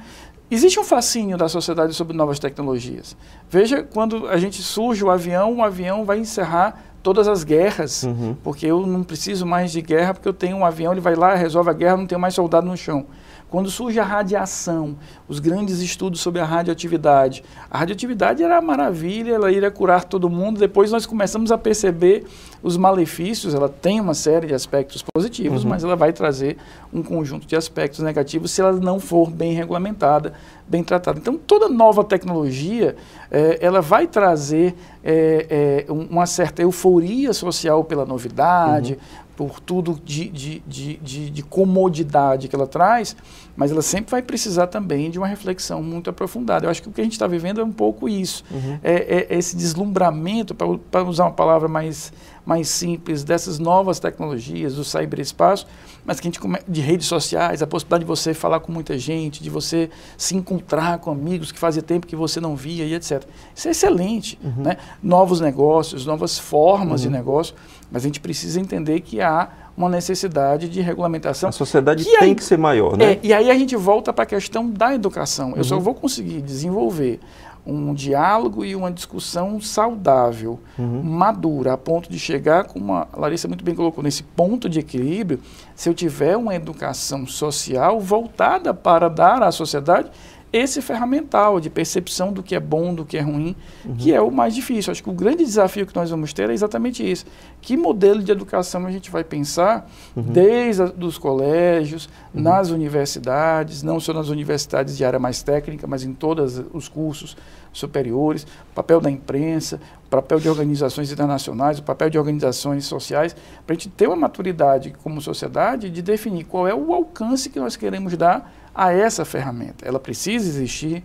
Existe 0.48 0.78
um 0.78 0.84
fascínio 0.84 1.36
da 1.36 1.48
sociedade 1.48 1.92
sobre 1.94 2.16
novas 2.16 2.38
tecnologias. 2.38 3.16
Veja, 3.50 3.82
quando 3.82 4.28
a 4.28 4.36
gente 4.36 4.62
surge 4.62 5.02
o 5.02 5.10
avião, 5.10 5.56
o 5.56 5.62
avião 5.64 6.04
vai 6.04 6.20
encerrar 6.20 6.80
todas 7.02 7.26
as 7.26 7.42
guerras, 7.42 8.04
Uhum. 8.04 8.36
porque 8.44 8.66
eu 8.66 8.86
não 8.86 9.02
preciso 9.02 9.44
mais 9.44 9.72
de 9.72 9.82
guerra, 9.82 10.14
porque 10.14 10.28
eu 10.28 10.32
tenho 10.32 10.56
um 10.56 10.64
avião, 10.64 10.92
ele 10.92 11.00
vai 11.00 11.16
lá, 11.16 11.34
resolve 11.34 11.70
a 11.70 11.72
guerra, 11.72 11.96
não 11.96 12.06
tenho 12.06 12.20
mais 12.20 12.34
soldado 12.34 12.66
no 12.68 12.76
chão. 12.76 13.06
Quando 13.48 13.70
surge 13.70 14.00
a 14.00 14.04
radiação, 14.04 14.96
os 15.28 15.38
grandes 15.38 15.78
estudos 15.78 16.20
sobre 16.20 16.40
a 16.40 16.44
radioatividade. 16.44 17.44
A 17.70 17.78
radioatividade 17.78 18.42
era 18.42 18.60
maravilha, 18.60 19.34
ela 19.34 19.52
iria 19.52 19.70
curar 19.70 20.04
todo 20.04 20.28
mundo. 20.28 20.58
Depois 20.58 20.90
nós 20.90 21.06
começamos 21.06 21.52
a 21.52 21.58
perceber 21.58 22.26
os 22.66 22.76
malefícios. 22.76 23.54
Ela 23.54 23.68
tem 23.68 24.00
uma 24.00 24.14
série 24.14 24.48
de 24.48 24.54
aspectos 24.54 25.04
positivos, 25.14 25.64
mas 25.64 25.84
ela 25.84 25.96
vai 25.96 26.12
trazer 26.12 26.56
um 26.92 27.02
conjunto 27.02 27.46
de 27.46 27.54
aspectos 27.56 28.00
negativos 28.00 28.50
se 28.50 28.60
ela 28.60 28.72
não 28.72 28.98
for 28.98 29.30
bem 29.30 29.52
regulamentada, 29.54 30.32
bem 30.66 30.82
tratada. 30.82 31.18
Então, 31.18 31.36
toda 31.38 31.68
nova 31.68 32.02
tecnologia, 32.04 32.96
eh, 33.30 33.58
ela 33.60 33.80
vai 33.80 34.06
trazer 34.06 34.74
eh, 35.04 35.84
eh, 35.88 35.92
um- 35.92 36.06
uma 36.06 36.26
certa 36.26 36.62
euforia 36.62 37.32
social 37.32 37.84
pela 37.84 38.04
novidade, 38.04 38.98
por 39.36 39.60
tudo 39.60 40.00
de, 40.02 40.28
de, 40.30 40.62
de, 40.66 40.96
de, 40.96 41.30
de 41.30 41.42
comodidade 41.42 42.48
que 42.48 42.56
ela 42.56 42.66
traz, 42.66 43.14
mas 43.54 43.70
ela 43.70 43.82
sempre 43.82 44.10
vai 44.10 44.22
precisar 44.22 44.66
também 44.66 45.10
de 45.10 45.18
uma 45.18 45.26
reflexão 45.26 45.82
muito 45.82 46.08
aprofundada. 46.08 46.64
Eu 46.66 46.70
acho 46.70 46.82
que 46.82 46.88
o 46.88 46.92
que 46.92 47.02
a 47.02 47.04
gente 47.04 47.12
está 47.12 47.26
vivendo 47.26 47.60
é 47.60 47.64
um 47.64 47.70
pouco 47.70 48.08
isso. 48.08 48.42
É, 48.82 49.26
é 49.30 49.38
esse 49.38 49.54
deslumbramento, 49.54 50.54
para 50.54 51.04
usar 51.04 51.24
uma 51.24 51.32
palavra 51.32 51.68
mais, 51.68 52.12
mais 52.46 52.68
simples, 52.68 53.24
dessas 53.24 53.58
novas 53.58 53.98
tecnologias, 53.98 54.76
do 54.76 54.84
cyberespaço, 54.84 55.66
mas 56.04 56.20
que 56.20 56.28
a 56.28 56.30
gente 56.30 56.38
come, 56.38 56.58
de 56.68 56.80
redes 56.80 57.08
sociais, 57.08 57.60
a 57.60 57.66
possibilidade 57.66 58.04
de 58.04 58.06
você 58.06 58.32
falar 58.32 58.60
com 58.60 58.70
muita 58.70 58.96
gente, 58.96 59.42
de 59.42 59.50
você 59.50 59.90
se 60.16 60.36
encontrar 60.36 60.98
com 60.98 61.10
amigos 61.10 61.50
que 61.50 61.58
fazia 61.58 61.82
tempo 61.82 62.06
que 62.06 62.14
você 62.14 62.40
não 62.40 62.54
via 62.54 62.84
e 62.84 62.94
etc. 62.94 63.24
Isso 63.52 63.66
é 63.66 63.72
excelente. 63.72 64.38
Né? 64.56 64.76
Novos 65.02 65.40
negócios, 65.40 66.06
novas 66.06 66.38
formas 66.38 67.00
de 67.00 67.10
negócio, 67.10 67.54
mas 67.90 68.04
a 68.04 68.06
gente 68.06 68.20
precisa 68.20 68.60
entender 68.60 69.00
que 69.00 69.20
há 69.20 69.48
uma 69.76 69.88
necessidade 69.90 70.68
de 70.68 70.80
regulamentação. 70.80 71.48
A 71.48 71.52
sociedade 71.52 72.04
tem 72.04 72.16
aí- 72.18 72.34
que 72.34 72.44
ser 72.44 72.56
maior, 72.56 72.96
né? 72.96 73.14
É, 73.14 73.20
e 73.22 73.32
aí 73.32 73.50
a 73.50 73.54
gente 73.54 73.74
volta 73.76 74.12
para 74.12 74.22
a 74.22 74.26
questão 74.26 74.70
da 74.70 74.94
educação. 74.94 75.52
Eu 75.56 75.64
só 75.64 75.78
vou 75.78 75.94
conseguir 75.94 76.40
desenvolver 76.40 77.20
um 77.66 77.92
diálogo 77.92 78.64
e 78.64 78.76
uma 78.76 78.90
discussão 78.90 79.60
saudável, 79.60 80.60
madura, 80.78 81.72
a 81.72 81.76
ponto 81.76 82.08
de 82.08 82.18
chegar, 82.18 82.64
como 82.64 82.92
a 82.94 83.08
Larissa 83.16 83.48
muito 83.48 83.64
bem 83.64 83.74
colocou, 83.74 84.04
nesse 84.04 84.22
ponto 84.22 84.68
de 84.68 84.78
equilíbrio, 84.78 85.40
se 85.74 85.88
eu 85.88 85.94
tiver 85.94 86.36
uma 86.36 86.54
educação 86.54 87.26
social 87.26 88.00
voltada 88.00 88.72
para 88.72 89.08
dar 89.08 89.42
à 89.42 89.50
sociedade 89.50 90.10
esse 90.56 90.80
ferramental 90.80 91.60
de 91.60 91.68
percepção 91.68 92.32
do 92.32 92.42
que 92.42 92.54
é 92.54 92.60
bom, 92.60 92.94
do 92.94 93.04
que 93.04 93.16
é 93.16 93.20
ruim, 93.20 93.54
que 93.98 94.12
é 94.12 94.20
o 94.20 94.30
mais 94.30 94.54
difícil. 94.54 94.90
Acho 94.90 95.02
que 95.02 95.10
o 95.10 95.12
grande 95.12 95.44
desafio 95.44 95.86
que 95.86 95.94
nós 95.94 96.10
vamos 96.10 96.32
ter 96.32 96.48
é 96.48 96.52
exatamente 96.52 97.08
isso. 97.08 97.26
Que 97.60 97.76
modelo 97.76 98.22
de 98.22 98.32
educação 98.32 98.86
a 98.86 98.90
gente 98.90 99.10
vai 99.10 99.22
pensar 99.22 99.90
desde 100.14 100.82
a, 100.82 100.86
dos 100.86 101.18
colégios, 101.18 102.08
nas 102.32 102.70
universidades, 102.70 103.82
não 103.82 104.00
só 104.00 104.12
nas 104.12 104.28
universidades 104.28 104.96
de 104.96 105.04
área 105.04 105.18
mais 105.18 105.42
técnica, 105.42 105.86
mas 105.86 106.04
em 106.04 106.12
todos 106.12 106.62
os 106.72 106.88
cursos 106.88 107.36
superiores, 107.72 108.46
papel 108.74 109.00
da 109.00 109.10
imprensa, 109.10 109.80
papel 110.08 110.40
de 110.40 110.48
organizações 110.48 111.12
internacionais, 111.12 111.78
o 111.78 111.82
papel 111.82 112.08
de 112.08 112.18
organizações 112.18 112.86
sociais, 112.86 113.36
para 113.66 113.74
a 113.74 113.78
gente 113.78 113.90
ter 113.90 114.06
uma 114.06 114.16
maturidade 114.16 114.94
como 115.02 115.20
sociedade 115.20 115.90
de 115.90 116.00
definir 116.00 116.44
qual 116.44 116.66
é 116.66 116.74
o 116.74 116.94
alcance 116.94 117.50
que 117.50 117.60
nós 117.60 117.76
queremos 117.76 118.16
dar 118.16 118.50
a 118.76 118.92
essa 118.92 119.24
ferramenta. 119.24 119.86
Ela 119.86 119.98
precisa 119.98 120.46
existir, 120.46 121.02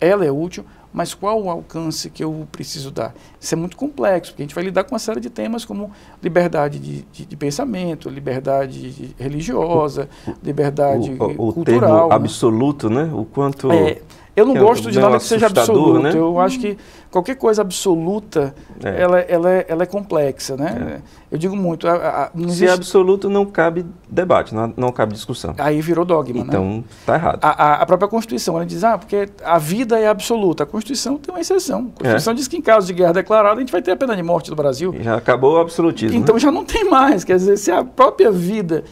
ela 0.00 0.24
é 0.24 0.30
útil, 0.30 0.64
mas 0.92 1.14
qual 1.14 1.42
o 1.42 1.48
alcance 1.48 2.10
que 2.10 2.22
eu 2.22 2.46
preciso 2.52 2.90
dar? 2.90 3.14
Isso 3.40 3.54
é 3.54 3.56
muito 3.56 3.76
complexo, 3.76 4.32
porque 4.32 4.42
a 4.42 4.44
gente 4.44 4.54
vai 4.54 4.64
lidar 4.64 4.84
com 4.84 4.92
uma 4.92 4.98
série 4.98 5.20
de 5.20 5.30
temas 5.30 5.64
como 5.64 5.90
liberdade 6.22 6.78
de, 6.78 7.02
de, 7.12 7.24
de 7.24 7.36
pensamento, 7.36 8.10
liberdade 8.10 8.90
de- 8.92 9.14
religiosa, 9.18 10.08
liberdade 10.42 11.16
o, 11.18 11.24
o, 11.24 11.48
o 11.48 11.52
cultural. 11.54 11.80
termo 11.80 12.08
né? 12.08 12.14
absoluto, 12.14 12.90
né? 12.90 13.10
O 13.14 13.24
quanto. 13.24 13.70
É, 13.72 14.02
eu 14.34 14.46
não 14.46 14.56
é 14.56 14.60
gosto 14.60 14.90
de 14.90 14.98
nada 14.98 15.18
que 15.18 15.24
seja 15.24 15.46
absoluto. 15.46 16.00
né? 16.00 16.12
Eu 16.14 16.38
acho 16.40 16.58
que 16.58 16.78
qualquer 17.10 17.34
coisa 17.36 17.60
absoluta, 17.62 18.54
É. 18.82 19.02
ela, 19.02 19.20
ela, 19.20 19.50
é, 19.50 19.66
ela 19.68 19.82
é 19.82 19.86
complexa, 19.86 20.56
né? 20.56 21.02
Eu 21.30 21.38
digo 21.38 21.56
muito, 21.56 21.86
a- 21.88 21.92
a- 21.92 22.30
não 22.34 22.48
Se 22.48 22.64
é 22.64 22.68
existe- 22.68 22.70
absoluto, 22.70 23.28
não 23.30 23.44
cabe 23.46 23.84
debate, 24.08 24.54
não, 24.54 24.72
não 24.76 24.92
cabe 24.92 25.12
discussão. 25.14 25.54
aí 25.58 25.80
virou 25.80 26.04
dogma, 26.04 26.34
né? 26.34 26.44
Então, 26.46 26.84
tá 27.06 27.14
errado. 27.14 27.38
A, 27.42 27.82
a- 27.82 27.86
própria 27.86 28.08
Constituição, 28.08 28.56
ela 28.56 28.66
diz, 28.66 28.82
ah, 28.84 28.96
porque 28.98 29.28
a 29.44 29.58
vida 29.58 29.98
é 29.98 30.08
absoluta. 30.08 30.62
A 30.62 30.66
Constituição 30.66 31.16
tem 31.16 31.34
uma 31.34 31.40
exceção. 31.40 31.90
A 31.94 31.98
Constituição 31.98 32.34
diz 32.34 32.48
que 32.48 32.56
em 32.56 32.62
caso 32.62 32.86
de 32.86 32.92
guerra 32.94 33.12
declarada, 33.12 33.56
a 33.56 33.60
gente 33.60 33.72
vai 33.72 33.82
ter 33.82 33.90
a 33.92 33.96
pena 33.96 34.16
de 34.16 34.22
morte 34.22 34.48
no 34.50 34.56
Brasil. 34.56 34.94
Já 35.00 35.16
acabou 35.16 35.54
o 35.54 35.60
absolutismo. 35.60 36.16
Então 36.18 36.34
né? 36.34 36.40
já 36.40 36.50
não 36.50 36.64
tem 36.64 36.88
mais. 36.88 37.24
Quer 37.24 37.36
dizer, 37.36 37.56
se 37.58 37.70
a 37.70 37.84
própria 37.84 38.30
vida, 38.30 38.84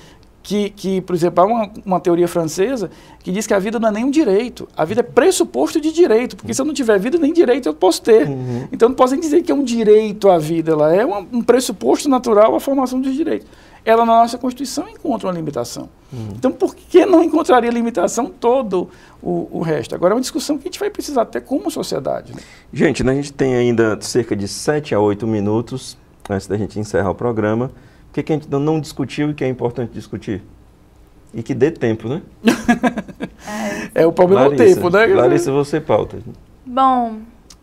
que, 0.42 0.70
que 0.70 1.00
por 1.02 1.14
exemplo, 1.14 1.42
há 1.42 1.46
uma, 1.46 1.70
uma 1.84 2.00
teoria 2.00 2.26
francesa 2.26 2.90
que 3.22 3.30
diz 3.30 3.46
que 3.46 3.52
a 3.54 3.58
vida 3.58 3.78
não 3.78 3.88
é 3.88 3.92
nem 3.92 4.04
um 4.04 4.10
direito. 4.10 4.66
A 4.76 4.84
vida 4.84 5.00
é 5.00 5.02
pressuposto 5.02 5.80
de 5.80 5.92
direito. 5.92 6.36
Porque 6.36 6.54
se 6.54 6.60
eu 6.62 6.64
não 6.64 6.72
tiver 6.74 6.98
vida, 6.98 7.18
nem 7.18 7.32
direito 7.32 7.68
eu 7.68 7.74
posso 7.74 8.00
ter. 8.02 8.26
Uhum. 8.26 8.66
Então 8.72 8.88
não 8.88 8.96
posso 8.96 9.12
nem 9.12 9.20
dizer 9.20 9.42
que 9.42 9.52
é 9.52 9.54
um 9.54 9.62
direito 9.64 10.30
à 10.30 10.38
vida. 10.38 10.72
Ela 10.72 10.94
é 10.94 11.04
uma- 11.04 11.20
um 11.32 11.42
pressuposto 11.42 12.08
natural 12.08 12.54
à 12.54 12.60
formação 12.60 13.00
dos 13.00 13.14
direitos. 13.14 13.46
Ela 13.84 14.04
na 14.04 14.12
nossa 14.12 14.36
Constituição 14.38 14.86
encontra 14.88 15.26
uma 15.28 15.34
limitação. 15.34 15.88
Uhum. 16.12 16.28
Então 16.36 16.50
por 16.52 16.74
que 16.74 17.04
não 17.06 17.22
encontraria 17.22 17.70
limitação 17.70 18.26
todo 18.26 18.88
o, 19.22 19.48
o 19.50 19.60
resto? 19.62 19.94
Agora 19.94 20.12
é 20.12 20.16
uma 20.16 20.20
discussão 20.20 20.56
que 20.58 20.64
a 20.68 20.70
gente 20.70 20.78
vai 20.80 20.90
precisar 20.90 21.24
ter 21.26 21.42
como 21.42 21.70
sociedade. 21.70 22.34
né? 22.34 22.40
Gente, 22.72 23.04
né, 23.04 23.12
a 23.12 23.14
gente 23.14 23.32
tem 23.32 23.54
ainda 23.54 23.98
cerca 24.00 24.34
de 24.34 24.48
7 24.48 24.94
a 24.94 25.00
8 25.00 25.26
minutos 25.26 25.96
antes 26.28 26.46
da 26.46 26.56
gente 26.56 26.78
encerrar 26.78 27.10
o 27.10 27.14
programa. 27.14 27.70
O 28.10 28.12
que, 28.12 28.24
que 28.24 28.32
a 28.32 28.36
gente 28.36 28.50
não- 28.50 28.80
discutiu 28.80 29.30
e 29.30 29.34
que 29.34 29.44
é 29.44 29.48
importante 29.48 29.92
discutir? 29.92 30.42
E 31.32 31.44
que 31.44 31.54
dê 31.54 31.70
tempo, 31.70 32.08
né? 32.08 32.22
É 33.94 34.04
o 34.06 34.12
problema 34.12 34.44
do 34.50 34.50
Larissa, 34.56 34.74
tempo, 34.80 34.90
né? 34.90 35.06
Larissa, 35.06 35.52
você 35.52 35.80
pauta. 35.80 36.18
Bom, 36.66 37.20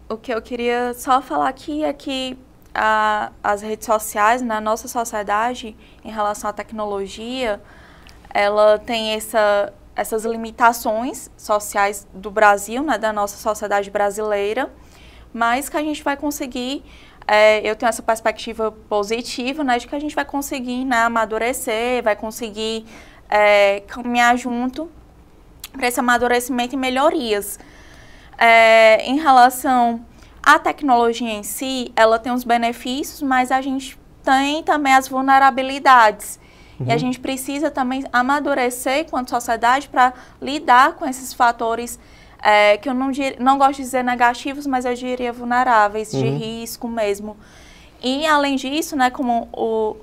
o 0.09 0.17
que 0.17 0.33
eu 0.33 0.41
queria 0.41 0.93
só 0.93 1.21
falar 1.21 1.49
aqui 1.49 1.83
é 1.83 1.91
que 1.93 2.37
a- 2.73 3.31
as 3.43 3.61
redes 3.61 3.85
sociais 3.85 4.41
na 4.41 4.59
nossa 4.61 4.87
sociedade, 4.87 5.75
em 6.03 6.11
relação 6.11 6.49
à 6.49 6.53
tecnologia, 6.53 7.61
ela 8.33 8.77
tem 8.79 9.11
essa, 9.11 9.71
essas 9.95 10.25
limitações 10.25 11.29
sociais 11.37 12.07
do 12.13 12.31
Brasil, 12.31 12.83
né, 12.83 12.97
da 12.97 13.11
nossa 13.13 13.37
sociedade 13.37 13.89
brasileira, 13.91 14.69
mas 15.33 15.69
que 15.69 15.77
a 15.77 15.81
gente 15.81 16.03
vai 16.03 16.17
conseguir, 16.17 16.83
é, 17.27 17.59
eu 17.69 17.75
tenho 17.75 17.89
essa 17.89 18.01
perspectiva 18.01 18.71
positiva, 18.71 19.63
né, 19.63 19.77
de 19.77 19.87
que 19.87 19.95
a 19.95 19.99
gente 19.99 20.15
vai 20.15 20.23
conseguir 20.23 20.85
né, 20.85 20.99
amadurecer, 20.99 22.01
vai 22.01 22.15
conseguir 22.15 22.85
é, 23.29 23.81
caminhar 23.81 24.37
junto 24.37 24.89
para 25.73 25.87
esse 25.87 25.99
amadurecimento 25.99 26.73
e 26.73 26.77
melhorias. 26.77 27.59
É, 28.37 29.03
em 29.05 29.19
relação 29.19 30.05
à 30.41 30.57
tecnologia 30.57 31.29
em 31.29 31.43
si, 31.43 31.91
ela 31.95 32.17
tem 32.17 32.31
os 32.31 32.45
benefícios, 32.45 33.21
mas 33.21 33.51
a 33.51 33.61
gente 33.61 33.99
tem 34.23 34.63
também 34.63 34.93
as 34.93 35.07
vulnerabilidades. 35.07 36.39
E 36.85 36.91
a 36.91 36.97
gente 36.97 37.19
precisa 37.19 37.71
também 37.71 38.03
amadurecer 38.13 38.99
enquanto 38.99 39.31
sociedade 39.31 39.89
para 39.89 40.13
lidar 40.39 40.93
com 40.93 41.07
esses 41.07 41.33
fatores 41.33 41.97
é, 42.41 42.77
que 42.77 42.87
eu 42.87 42.93
não, 42.93 43.11
não 43.39 43.57
gosto 43.57 43.77
de 43.77 43.83
dizer 43.83 44.03
negativos, 44.03 44.65
mas 44.67 44.85
eu 44.85 44.93
diria 44.93 45.33
vulneráveis, 45.33 46.11
de 46.11 46.27
risco 46.27 46.87
mesmo. 46.87 47.37
E 48.01 48.25
além 48.25 48.55
disso, 48.55 48.95
né, 48.95 49.09
como 49.09 49.49
o 49.51 49.95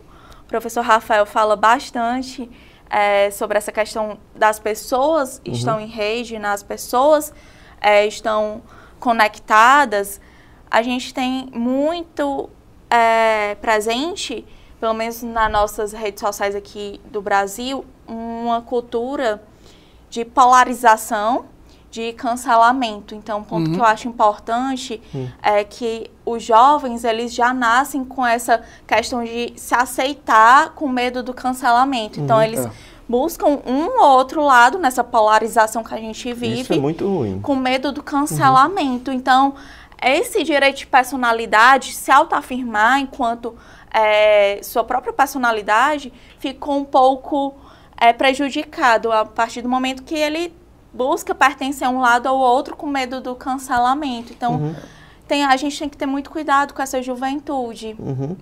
professor 0.49 0.83
Rafael 0.83 1.25
fala 1.27 1.57
bastante, 1.57 2.51
é, 2.91 3.31
sobre 3.31 3.59
essa 3.59 3.73
questão 3.73 4.19
das 4.35 4.59
pessoas 4.59 5.41
uhum. 5.45 5.53
estão 5.53 5.81
em 5.81 5.87
rede, 5.87 6.39
né? 6.39 6.55
pessoas 6.67 7.33
é, 7.81 8.07
estão 8.07 8.63
conectadas, 9.01 10.21
a 10.71 10.81
gente 10.83 11.13
tem 11.13 11.49
muito 11.53 12.49
é, 12.89 13.57
presente, 13.57 14.47
pelo 14.79 14.95
menos 14.95 15.23
nas 15.23 15.51
nossas 15.51 15.93
redes 15.93 16.21
sociais 16.21 16.55
aqui 16.55 17.01
do 17.07 17.21
Brasil, 17.21 17.85
uma 18.07 18.63
cultura 18.63 19.43
de 20.09 20.25
polarização, 20.25 21.47
de 21.95 22.13
cancelamento. 22.15 23.15
Então, 23.15 23.39
um 23.39 23.45
ponto 23.45 23.69
uhum. 23.69 23.75
que 23.75 23.81
eu 23.81 23.85
acho 23.85 24.09
importante 24.09 25.01
uhum. 25.15 25.29
é 25.41 25.63
que 25.63 26.11
os 26.27 26.43
jovens, 26.43 27.05
eles 27.05 27.33
já 27.33 27.55
nascem 27.55 28.05
com 28.05 28.27
essa 28.27 28.61
questão 28.85 29.23
de 29.23 29.53
se 29.55 29.77
aceitar 29.77 30.71
com 30.71 30.89
medo 30.89 31.23
do 31.23 31.33
cancelamento. 31.33 32.21
Então, 32.21 32.37
uhum. 32.37 32.43
eles... 32.43 32.67
É 32.67 32.71
buscam 33.07 33.61
um 33.67 34.01
ou 34.01 34.17
outro 34.17 34.43
lado 34.43 34.79
nessa 34.79 35.05
polarização 35.05 35.85
que 35.85 35.93
a 35.93 35.99
gente 35.99 36.33
vive. 36.33 36.63
Isso 36.63 36.73
é 36.73 36.79
muito 36.79 37.07
ruim. 37.07 37.39
Com 37.39 37.55
medo 37.55 37.93
do 37.93 38.03
cancelamento. 38.03 39.11
Uhum. 39.11 39.17
Então, 39.19 39.55
esse 40.03 40.43
direito 40.43 40.79
de 40.79 40.87
personalidade, 40.87 41.93
se 41.93 42.11
autoafirmar 42.11 43.01
enquanto 43.01 43.55
é, 43.93 44.59
sua 44.63 44.83
própria 44.83 45.13
personalidade, 45.13 46.11
ficou 46.39 46.79
um 46.79 46.85
pouco 46.85 47.55
é, 47.95 48.11
prejudicado 48.11 49.13
a 49.13 49.27
partir 49.27 49.61
do 49.61 49.69
momento 49.69 50.03
que 50.03 50.15
ele 50.15 50.64
busca 50.95 51.35
pertencer 51.35 51.87
a 51.87 51.91
um 51.91 52.01
lado 52.01 52.27
ou 52.27 52.39
outro 52.39 52.77
com 52.77 52.87
medo 52.87 53.21
do 53.21 53.35
cancelamento. 53.35 54.33
Então, 54.33 54.55
uhum. 54.55 54.75
tem, 55.27 55.45
a 55.45 55.57
gente 55.57 55.79
tem 55.79 55.89
que 55.89 55.97
ter 55.97 56.07
muito 56.07 56.31
cuidado 56.31 56.73
com 56.73 56.81
essa 56.81 57.03
juventude. 57.03 57.97
Uhum. 57.99 58.37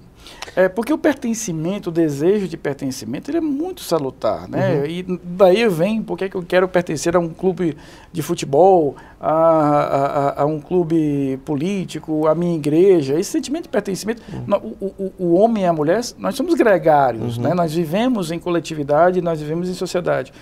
É, 0.54 0.68
porque 0.68 0.92
o 0.92 0.98
pertencimento, 0.98 1.88
o 1.88 1.92
desejo 1.92 2.46
de 2.46 2.56
pertencimento, 2.56 3.30
ele 3.30 3.38
é 3.38 3.40
muito 3.40 3.80
salutar, 3.80 4.48
né? 4.48 4.80
Uhum. 4.80 4.86
E 4.86 5.20
daí 5.22 5.66
vem 5.68 6.02
porque 6.02 6.28
que 6.28 6.34
eu 6.34 6.42
quero 6.42 6.68
pertencer 6.68 7.16
a 7.16 7.18
um 7.18 7.30
clube 7.30 7.76
de 8.12 8.20
futebol, 8.22 8.96
a, 9.18 9.30
a, 9.30 10.42
a, 10.42 10.44
um 10.44 10.60
clube 10.60 11.38
político, 11.44 12.26
a 12.26 12.34
minha 12.34 12.54
igreja. 12.54 13.18
Esse 13.18 13.30
sentimento 13.30 13.64
de 13.64 13.68
pertencimento, 13.70 14.22
uhum. 14.30 14.76
o, 14.80 14.86
o, 14.86 15.12
o, 15.18 15.34
homem 15.34 15.62
e 15.62 15.66
a 15.66 15.72
mulher, 15.72 16.02
nós 16.18 16.34
somos 16.34 16.54
gregários, 16.54 17.38
uhum. 17.38 17.44
né? 17.44 17.54
Nós 17.54 17.72
vivemos 17.72 18.30
em 18.30 18.38
coletividade, 18.38 19.22
nós 19.22 19.40
vivemos 19.40 19.70
em 19.70 19.74
sociedade. 19.74 20.32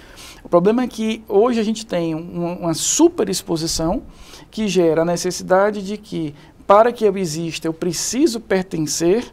O 0.42 0.48
problema 0.48 0.82
é 0.82 0.88
que 0.88 1.22
hoje 1.28 1.60
a 1.60 1.62
gente 1.62 1.86
tem 1.86 2.14
uma, 2.14 2.54
uma 2.54 2.74
superexposição 2.74 4.02
que 4.50 4.66
gera 4.66 5.02
a 5.02 5.04
necessidade 5.04 5.82
de 5.82 5.96
que, 5.96 6.34
para 6.66 6.90
que 6.90 7.04
eu 7.04 7.16
exista, 7.16 7.68
eu 7.68 7.72
preciso 7.72 8.40
pertencer 8.40 9.24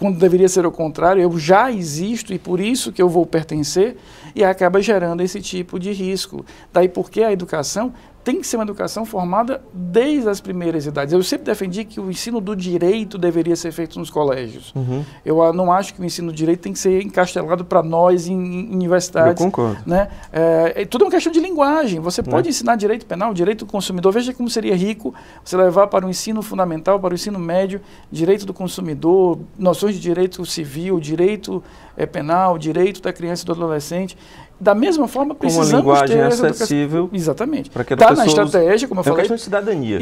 quando 0.00 0.18
deveria 0.18 0.48
ser 0.48 0.64
o 0.64 0.72
contrário, 0.72 1.22
eu 1.22 1.38
já 1.38 1.70
existo 1.70 2.32
e 2.32 2.38
por 2.38 2.58
isso 2.58 2.90
que 2.90 3.02
eu 3.02 3.08
vou 3.08 3.26
pertencer, 3.26 3.98
e 4.34 4.42
acaba 4.42 4.80
gerando 4.80 5.20
esse 5.20 5.42
tipo 5.42 5.78
de 5.78 5.92
risco. 5.92 6.42
Daí 6.72 6.88
porque 6.88 7.22
a 7.22 7.30
educação 7.30 7.92
tem 8.30 8.40
que 8.40 8.46
ser 8.46 8.56
uma 8.56 8.62
educação 8.62 9.04
formada 9.04 9.60
desde 9.72 10.28
as 10.28 10.40
primeiras 10.40 10.86
idades. 10.86 11.12
Eu 11.12 11.20
sempre 11.20 11.46
defendi 11.46 11.84
que 11.84 11.98
o 11.98 12.08
ensino 12.08 12.40
do 12.40 12.54
direito 12.54 13.18
deveria 13.18 13.56
ser 13.56 13.72
feito 13.72 13.98
nos 13.98 14.08
colégios. 14.08 14.72
Uhum. 14.76 15.04
Eu 15.24 15.52
não 15.52 15.72
acho 15.72 15.92
que 15.92 16.00
o 16.00 16.04
ensino 16.04 16.30
do 16.30 16.36
direito 16.36 16.60
tem 16.60 16.72
que 16.72 16.78
ser 16.78 17.02
encastelado 17.02 17.64
para 17.64 17.82
nós 17.82 18.28
em, 18.28 18.34
em, 18.34 18.72
universidades. 18.72 19.40
Eu 19.40 19.50
concordo. 19.50 19.82
Né? 19.84 20.08
É, 20.32 20.82
é, 20.82 20.84
tudo 20.84 21.02
é 21.02 21.04
uma 21.06 21.10
questão 21.10 21.32
de 21.32 21.40
linguagem. 21.40 21.98
Você 21.98 22.22
pode 22.22 22.46
é. 22.46 22.50
ensinar 22.50 22.76
direito 22.76 23.04
penal, 23.04 23.34
direito 23.34 23.64
do 23.64 23.70
consumidor. 23.70 24.12
Veja 24.12 24.32
como 24.32 24.48
seria 24.48 24.76
rico 24.76 25.12
você 25.44 25.56
levar 25.56 25.88
para 25.88 26.06
o 26.06 26.08
ensino 26.08 26.40
fundamental, 26.40 27.00
para 27.00 27.10
o 27.10 27.14
ensino 27.14 27.38
médio, 27.38 27.80
direito 28.12 28.46
do 28.46 28.54
consumidor, 28.54 29.40
noções 29.58 29.96
de 29.96 30.00
direito 30.00 30.46
civil, 30.46 31.00
direito 31.00 31.64
é, 31.96 32.06
penal, 32.06 32.56
direito 32.56 33.02
da 33.02 33.12
criança 33.12 33.42
e 33.42 33.46
do 33.46 33.52
adolescente. 33.52 34.16
Da 34.60 34.74
mesma 34.74 35.08
forma, 35.08 35.34
precisamos 35.34 35.70
Com 35.70 35.76
uma 35.76 36.04
linguagem 36.04 36.16
ter 36.18 36.22
acessível. 36.24 37.08
Exatamente. 37.12 37.70
Está 37.70 38.12
na 38.12 38.26
estratégia, 38.26 38.86
como 38.86 39.00
eu 39.00 39.02
é 39.02 39.04
falei. 39.04 39.18
É 39.18 39.22
questão 39.22 39.36
de 39.36 39.42
cidadania. 39.42 39.98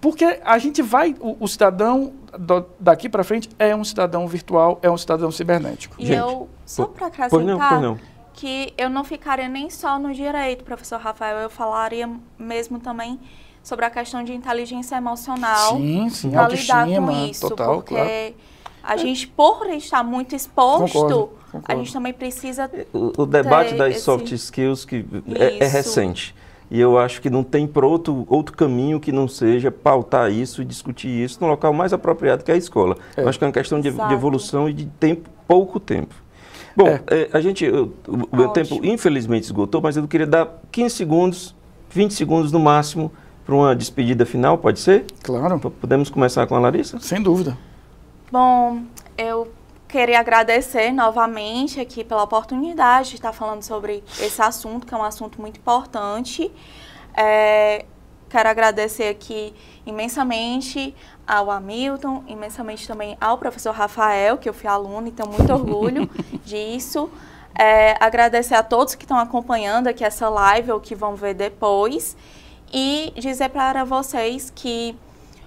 Porque 0.00 0.38
a 0.44 0.58
gente 0.58 0.80
vai, 0.80 1.16
o, 1.18 1.36
o 1.40 1.48
cidadão 1.48 2.12
do, 2.38 2.64
daqui 2.78 3.08
para 3.08 3.24
frente 3.24 3.48
é 3.58 3.74
um 3.74 3.82
cidadão 3.82 4.28
virtual, 4.28 4.78
é 4.80 4.88
um 4.88 4.96
cidadão 4.96 5.30
cibernético. 5.32 5.96
E 5.98 6.06
gente, 6.06 6.18
eu, 6.18 6.48
só 6.64 6.86
para 6.86 7.08
acrescentar, 7.08 7.30
pois 7.30 7.44
não, 7.44 7.58
pois 7.58 7.82
não. 7.82 7.98
que 8.32 8.72
eu 8.78 8.88
não 8.88 9.02
ficaria 9.02 9.48
nem 9.48 9.68
só 9.70 9.98
no 9.98 10.14
direito, 10.14 10.62
professor 10.62 11.00
Rafael, 11.00 11.38
eu 11.38 11.50
falaria 11.50 12.08
mesmo 12.38 12.78
também 12.78 13.18
sobre 13.60 13.84
a 13.84 13.90
questão 13.90 14.22
de 14.22 14.32
inteligência 14.32 14.94
emocional. 14.94 15.76
Sim, 15.76 16.08
sim, 16.10 16.30
para 16.30 16.48
lidar 16.48 16.86
com 16.86 17.10
isso, 17.10 17.48
total, 17.48 17.74
porque 17.74 17.94
claro. 17.94 18.34
A 18.86 18.96
gente, 18.96 19.26
por 19.26 19.66
estar 19.70 20.02
muito 20.02 20.34
exposto... 20.34 20.92
Concordo 20.92 21.36
Concordo. 21.56 21.72
a 21.72 21.76
gente 21.76 21.92
também 21.92 22.12
precisa. 22.12 22.70
O, 22.92 23.22
o 23.22 23.26
debate 23.26 23.74
das 23.74 23.96
esse... 23.96 24.04
soft 24.04 24.30
skills 24.32 24.84
que 24.84 25.04
é, 25.34 25.64
é, 25.64 25.66
recente. 25.66 26.34
E 26.70 26.80
eu 26.80 26.98
acho 26.98 27.20
que 27.22 27.30
não 27.30 27.44
tem 27.44 27.66
para 27.66 27.86
outro, 27.86 28.26
outro 28.28 28.56
caminho 28.56 28.98
que 28.98 29.12
não 29.12 29.28
seja 29.28 29.70
pautar 29.70 30.30
isso 30.32 30.62
e 30.62 30.64
discutir 30.64 31.08
isso 31.08 31.38
no 31.40 31.46
local 31.46 31.72
mais 31.72 31.92
apropriado 31.92 32.42
que 32.42 32.50
é 32.50 32.54
a 32.54 32.56
escola. 32.56 32.96
É. 33.16 33.22
Eu 33.22 33.28
acho 33.28 33.38
que 33.38 33.44
é 33.44 33.46
uma 33.46 33.52
questão 33.52 33.80
de, 33.80 33.90
de 33.90 34.12
evolução 34.12 34.68
e 34.68 34.72
de 34.72 34.86
tempo, 34.86 35.30
pouco 35.46 35.78
tempo. 35.78 36.14
Bom, 36.76 36.88
é. 36.88 37.00
É, 37.06 37.30
a 37.32 37.40
gente, 37.40 37.66
o, 37.68 37.92
o 38.06 38.36
meu 38.36 38.48
tempo 38.48 38.80
infelizmente 38.84 39.44
esgotou, 39.44 39.80
mas 39.80 39.96
eu 39.96 40.06
queria 40.08 40.26
dar 40.26 40.60
15 40.72 40.94
segundos, 40.94 41.54
20 41.90 42.12
segundos 42.12 42.50
no 42.50 42.58
máximo 42.58 43.12
para 43.44 43.54
uma 43.54 43.76
despedida 43.76 44.26
final, 44.26 44.58
pode 44.58 44.80
ser? 44.80 45.04
Claro. 45.22 45.60
Podemos 45.60 46.10
começar 46.10 46.48
com 46.48 46.56
a 46.56 46.58
Larissa? 46.58 46.98
Sem 46.98 47.22
dúvida. 47.22 47.56
Bom, 48.28 48.82
eu 49.16 49.52
queria 49.86 50.18
agradecer 50.18 50.90
novamente 50.90 51.80
aqui 51.80 52.02
pela 52.02 52.24
oportunidade 52.24 53.10
de 53.10 53.14
estar 53.14 53.32
falando 53.32 53.62
sobre 53.62 54.02
esse 54.18 54.42
assunto, 54.42 54.84
que 54.84 54.92
é 54.92 54.96
um 54.96 55.04
assunto 55.04 55.40
muito 55.40 55.60
importante. 55.60 56.50
É, 57.16 57.84
quero 58.28 58.48
agradecer 58.48 59.04
aqui 59.04 59.54
imensamente 59.86 60.92
ao 61.24 61.52
Hamilton, 61.52 62.24
imensamente 62.26 62.88
também 62.88 63.16
ao 63.20 63.38
professor 63.38 63.72
Rafael, 63.72 64.36
que 64.38 64.48
eu 64.48 64.52
fui 64.52 64.68
aluno 64.68 65.06
e 65.06 65.12
tenho 65.12 65.28
muito 65.28 65.52
orgulho 65.52 66.10
disso. 66.44 67.08
É, 67.56 67.94
agradecer 68.00 68.56
a 68.56 68.62
todos 68.64 68.96
que 68.96 69.04
estão 69.04 69.18
acompanhando 69.18 69.86
aqui 69.86 70.04
essa 70.04 70.28
live 70.28 70.72
ou 70.72 70.80
que 70.80 70.96
vão 70.96 71.14
ver 71.14 71.34
depois. 71.34 72.16
E 72.72 73.14
dizer 73.16 73.50
para 73.50 73.84
vocês 73.84 74.50
que 74.52 74.98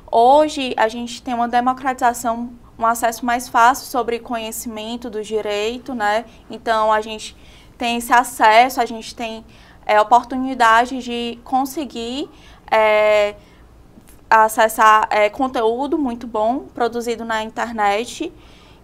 hoje 0.10 0.74
a 0.78 0.88
gente 0.88 1.22
tem 1.22 1.34
uma 1.34 1.50
democratização 1.50 2.58
um 2.80 2.86
acesso 2.86 3.26
mais 3.26 3.50
fácil 3.50 3.86
sobre 3.86 4.20
conhecimento 4.20 5.10
do 5.10 5.22
direito, 5.22 5.94
né? 5.94 6.24
Então 6.50 6.92
a 6.94 7.02
gente 7.02 7.36
tem 7.78 7.98
esse 7.98 8.14
acesso, 8.14 8.80
a 8.80 8.86
gente 8.86 9.14
tem 9.14 9.46
é, 9.86 10.00
oportunidade 10.00 11.02
de 11.02 11.38
conseguir 11.44 12.30
é, 12.72 13.36
acessar 14.30 15.08
é, 15.10 15.30
conteúdo 15.30 15.98
muito 15.98 16.26
bom 16.26 16.60
produzido 16.74 17.26
na 17.26 17.44
internet. 17.44 18.32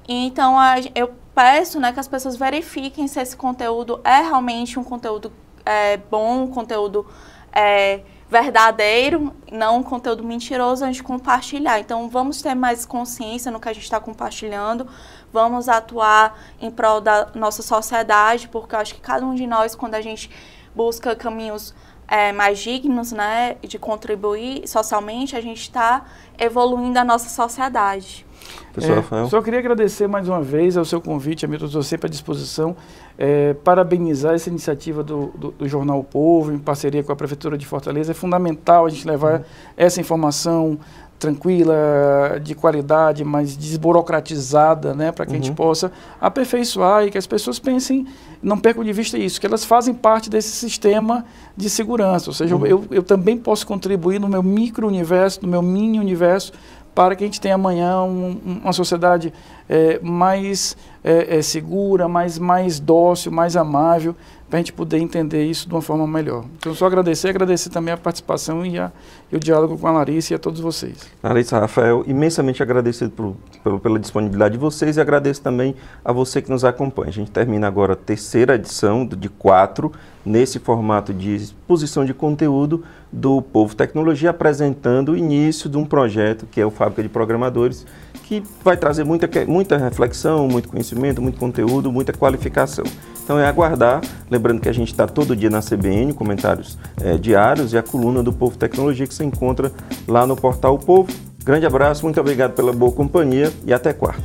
Então 0.07 0.59
a, 0.59 0.75
eu 0.93 1.13
peço 1.33 1.79
né, 1.79 1.93
que 1.93 1.99
as 1.99 2.07
pessoas 2.07 2.35
verifiquem 2.35 3.07
se 3.07 3.19
esse 3.19 3.37
conteúdo 3.37 4.01
é 4.03 4.21
realmente 4.21 4.77
um 4.77 4.83
conteúdo 4.83 5.31
é, 5.65 5.97
bom, 5.97 6.43
um 6.43 6.47
conteúdo 6.47 7.05
é, 7.53 8.01
verdadeiro, 8.29 9.33
não 9.51 9.77
um 9.77 9.83
conteúdo 9.83 10.23
mentiroso 10.23 10.83
antes 10.83 10.97
de 10.97 11.03
compartilhar. 11.03 11.79
Então, 11.79 12.09
vamos 12.09 12.41
ter 12.41 12.55
mais 12.55 12.85
consciência 12.85 13.51
no 13.51 13.59
que 13.59 13.69
a 13.69 13.73
gente 13.73 13.83
está 13.83 13.99
compartilhando, 13.99 14.87
vamos 15.31 15.69
atuar 15.69 16.37
em 16.59 16.71
prol 16.71 16.99
da 16.99 17.27
nossa 17.35 17.61
sociedade, 17.61 18.47
porque 18.47 18.75
eu 18.75 18.79
acho 18.79 18.95
que 18.95 19.01
cada 19.01 19.25
um 19.25 19.35
de 19.35 19.45
nós, 19.45 19.75
quando 19.75 19.95
a 19.95 20.01
gente 20.01 20.29
busca 20.73 21.15
caminhos 21.15 21.73
é, 22.07 22.31
mais 22.31 22.59
dignos, 22.59 23.11
né, 23.11 23.55
de 23.61 23.79
contribuir 23.79 24.67
socialmente, 24.67 25.35
a 25.35 25.41
gente 25.41 25.61
está 25.61 26.05
evoluindo 26.37 26.99
a 26.99 27.03
nossa 27.03 27.29
sociedade. 27.29 28.25
Professor 28.71 28.93
é, 28.93 28.95
Rafael. 28.95 29.27
Só 29.29 29.41
queria 29.41 29.59
agradecer 29.59 30.07
mais 30.07 30.27
uma 30.27 30.41
vez 30.41 30.75
ao 30.75 30.83
seu 30.85 30.99
convite, 30.99 31.45
Hamilton, 31.45 31.65
estou 31.65 31.83
sempre 31.83 32.07
à 32.07 32.09
disposição. 32.09 32.75
É, 33.17 33.53
parabenizar 33.53 34.33
essa 34.33 34.49
iniciativa 34.49 35.01
do, 35.01 35.27
do, 35.27 35.51
do, 35.51 35.67
Jornal 35.67 35.99
o 35.99 36.03
Povo, 36.03 36.51
em 36.51 36.59
parceria 36.59 37.01
com 37.01 37.11
a 37.11 37.15
Prefeitura 37.15 37.57
de 37.57 37.65
Fortaleza. 37.65 38.11
É 38.11 38.13
fundamental 38.13 38.85
a 38.85 38.89
gente 38.89 39.07
levar 39.07 39.39
uhum. 39.39 39.45
essa 39.77 40.01
informação 40.01 40.77
tranquila, 41.17 42.39
de 42.43 42.53
qualidade, 42.53 43.23
mas 43.23 43.55
desburocratizada, 43.55 44.93
né, 44.93 45.11
para 45.11 45.25
que 45.25 45.31
uhum. 45.31 45.37
a 45.37 45.41
gente 45.41 45.49
uhum. 45.49 45.55
possa 45.55 45.91
aperfeiçoar 46.19 47.05
e 47.05 47.11
que 47.11 47.17
as 47.17 47.25
pessoas 47.25 47.57
pensem, 47.57 48.05
não 48.43 48.57
percam 48.57 48.83
de 48.83 48.91
vista 48.91 49.17
isso, 49.17 49.39
que 49.39 49.47
elas 49.47 49.63
fazem 49.63 49.93
parte 49.93 50.29
desse 50.29 50.49
sistema 50.49 51.25
de 51.55 51.69
segurança. 51.69 52.29
Ou 52.29 52.33
seja, 52.33 52.55
uhum. 52.55 52.65
eu, 52.65 52.85
eu 52.91 53.01
também 53.01 53.37
posso 53.37 53.65
contribuir 53.65 54.19
no 54.19 54.27
meu 54.27 54.43
micro-universo, 54.43 55.39
no 55.41 55.47
meu 55.47 55.61
mini-universo, 55.61 56.51
para 56.95 57.15
que 57.15 57.23
a 57.23 57.27
gente 57.27 57.41
tenha 57.41 57.55
amanhã 57.55 58.01
um, 58.01 58.61
uma 58.63 58.73
sociedade 58.73 59.33
é, 59.69 59.99
mais 60.01 60.75
é, 61.03 61.37
é, 61.37 61.41
segura, 61.41 62.07
mais, 62.07 62.39
mais 62.39 62.79
dócil, 62.79 63.31
mais 63.31 63.55
amável, 63.55 64.15
para 64.49 64.57
a 64.57 64.61
gente 64.61 64.73
poder 64.73 64.99
entender 64.99 65.43
isso 65.43 65.67
de 65.67 65.73
uma 65.73 65.81
forma 65.81 66.07
melhor. 66.07 66.45
Então, 66.57 66.73
só 66.73 66.85
agradecer, 66.85 67.29
agradecer 67.29 67.69
também 67.69 67.93
a 67.93 67.97
participação 67.97 68.65
e, 68.65 68.77
a, 68.77 68.91
e 69.31 69.35
o 69.35 69.39
diálogo 69.39 69.77
com 69.77 69.87
a 69.87 69.91
Larissa 69.91 70.33
e 70.33 70.35
a 70.35 70.39
todos 70.39 70.61
vocês. 70.61 70.97
Larissa, 71.21 71.59
Rafael, 71.59 72.03
imensamente 72.07 72.61
agradecido 72.61 73.11
por, 73.11 73.35
por, 73.63 73.79
pela 73.79 73.99
disponibilidade 73.99 74.53
de 74.53 74.59
vocês 74.59 74.97
e 74.97 75.01
agradeço 75.01 75.41
também 75.41 75.75
a 76.03 76.11
você 76.11 76.41
que 76.41 76.49
nos 76.49 76.63
acompanha. 76.63 77.09
A 77.09 77.13
gente 77.13 77.31
termina 77.31 77.67
agora 77.67 77.93
a 77.93 77.95
terceira 77.95 78.55
edição 78.55 79.05
de 79.05 79.29
quatro, 79.29 79.91
nesse 80.25 80.57
formato 80.57 81.13
de 81.13 81.35
exposição 81.35 82.03
de 82.03 82.13
conteúdo 82.13 82.83
do 83.11 83.41
Povo 83.41 83.75
Tecnologia, 83.75 84.31
apresentando 84.31 85.11
o 85.11 85.17
início 85.17 85.69
de 85.69 85.77
um 85.77 85.85
projeto 85.85 86.47
que 86.49 86.59
é 86.59 86.65
o 86.65 86.71
Fábrica 86.71 87.03
de 87.03 87.09
Programadores, 87.09 87.85
que 88.23 88.43
vai 88.63 88.75
trazer 88.75 89.03
muita, 89.03 89.29
muita 89.55 89.77
reflexão, 89.77 90.49
muito 90.49 90.67
conhecimento, 90.67 91.21
muito 91.21 91.39
conteúdo, 91.39 91.89
muita 91.89 92.11
qualificação. 92.11 92.83
Então 93.23 93.39
é 93.39 93.47
aguardar, 93.47 94.01
lembrando 94.29 94.59
que 94.59 94.67
a 94.67 94.73
gente 94.73 94.91
está 94.91 95.07
todo 95.07 95.33
dia 95.33 95.49
na 95.49 95.61
CBN, 95.61 96.13
comentários 96.13 96.77
é, 97.01 97.17
diários 97.17 97.71
e 97.71 97.77
a 97.77 97.81
coluna 97.81 98.21
do 98.21 98.33
Povo 98.33 98.57
Tecnologia 98.57 99.07
que 99.07 99.13
você 99.13 99.23
encontra 99.23 99.71
lá 100.05 100.27
no 100.27 100.35
portal 100.35 100.75
o 100.75 100.79
Povo. 100.79 101.09
Grande 101.43 101.65
abraço, 101.65 102.03
muito 102.03 102.19
obrigado 102.19 102.51
pela 102.51 102.73
boa 102.73 102.91
companhia 102.91 103.51
e 103.65 103.73
até 103.73 103.93
quarta. 103.93 104.21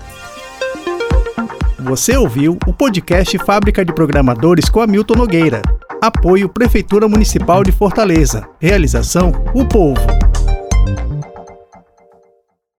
Você 1.79 2.16
ouviu 2.16 2.59
o 2.66 2.73
podcast 2.73 3.38
Fábrica 3.38 3.85
de 3.85 3.93
Programadores 3.95 4.69
com 4.69 4.83
Hamilton 4.83 5.14
Nogueira. 5.14 5.62
Apoio 6.03 6.49
Prefeitura 6.49 7.09
Municipal 7.09 7.62
de 7.62 7.71
Fortaleza. 7.73 8.49
Realização 8.59 9.33
O 9.55 9.64
Povo. 9.64 10.30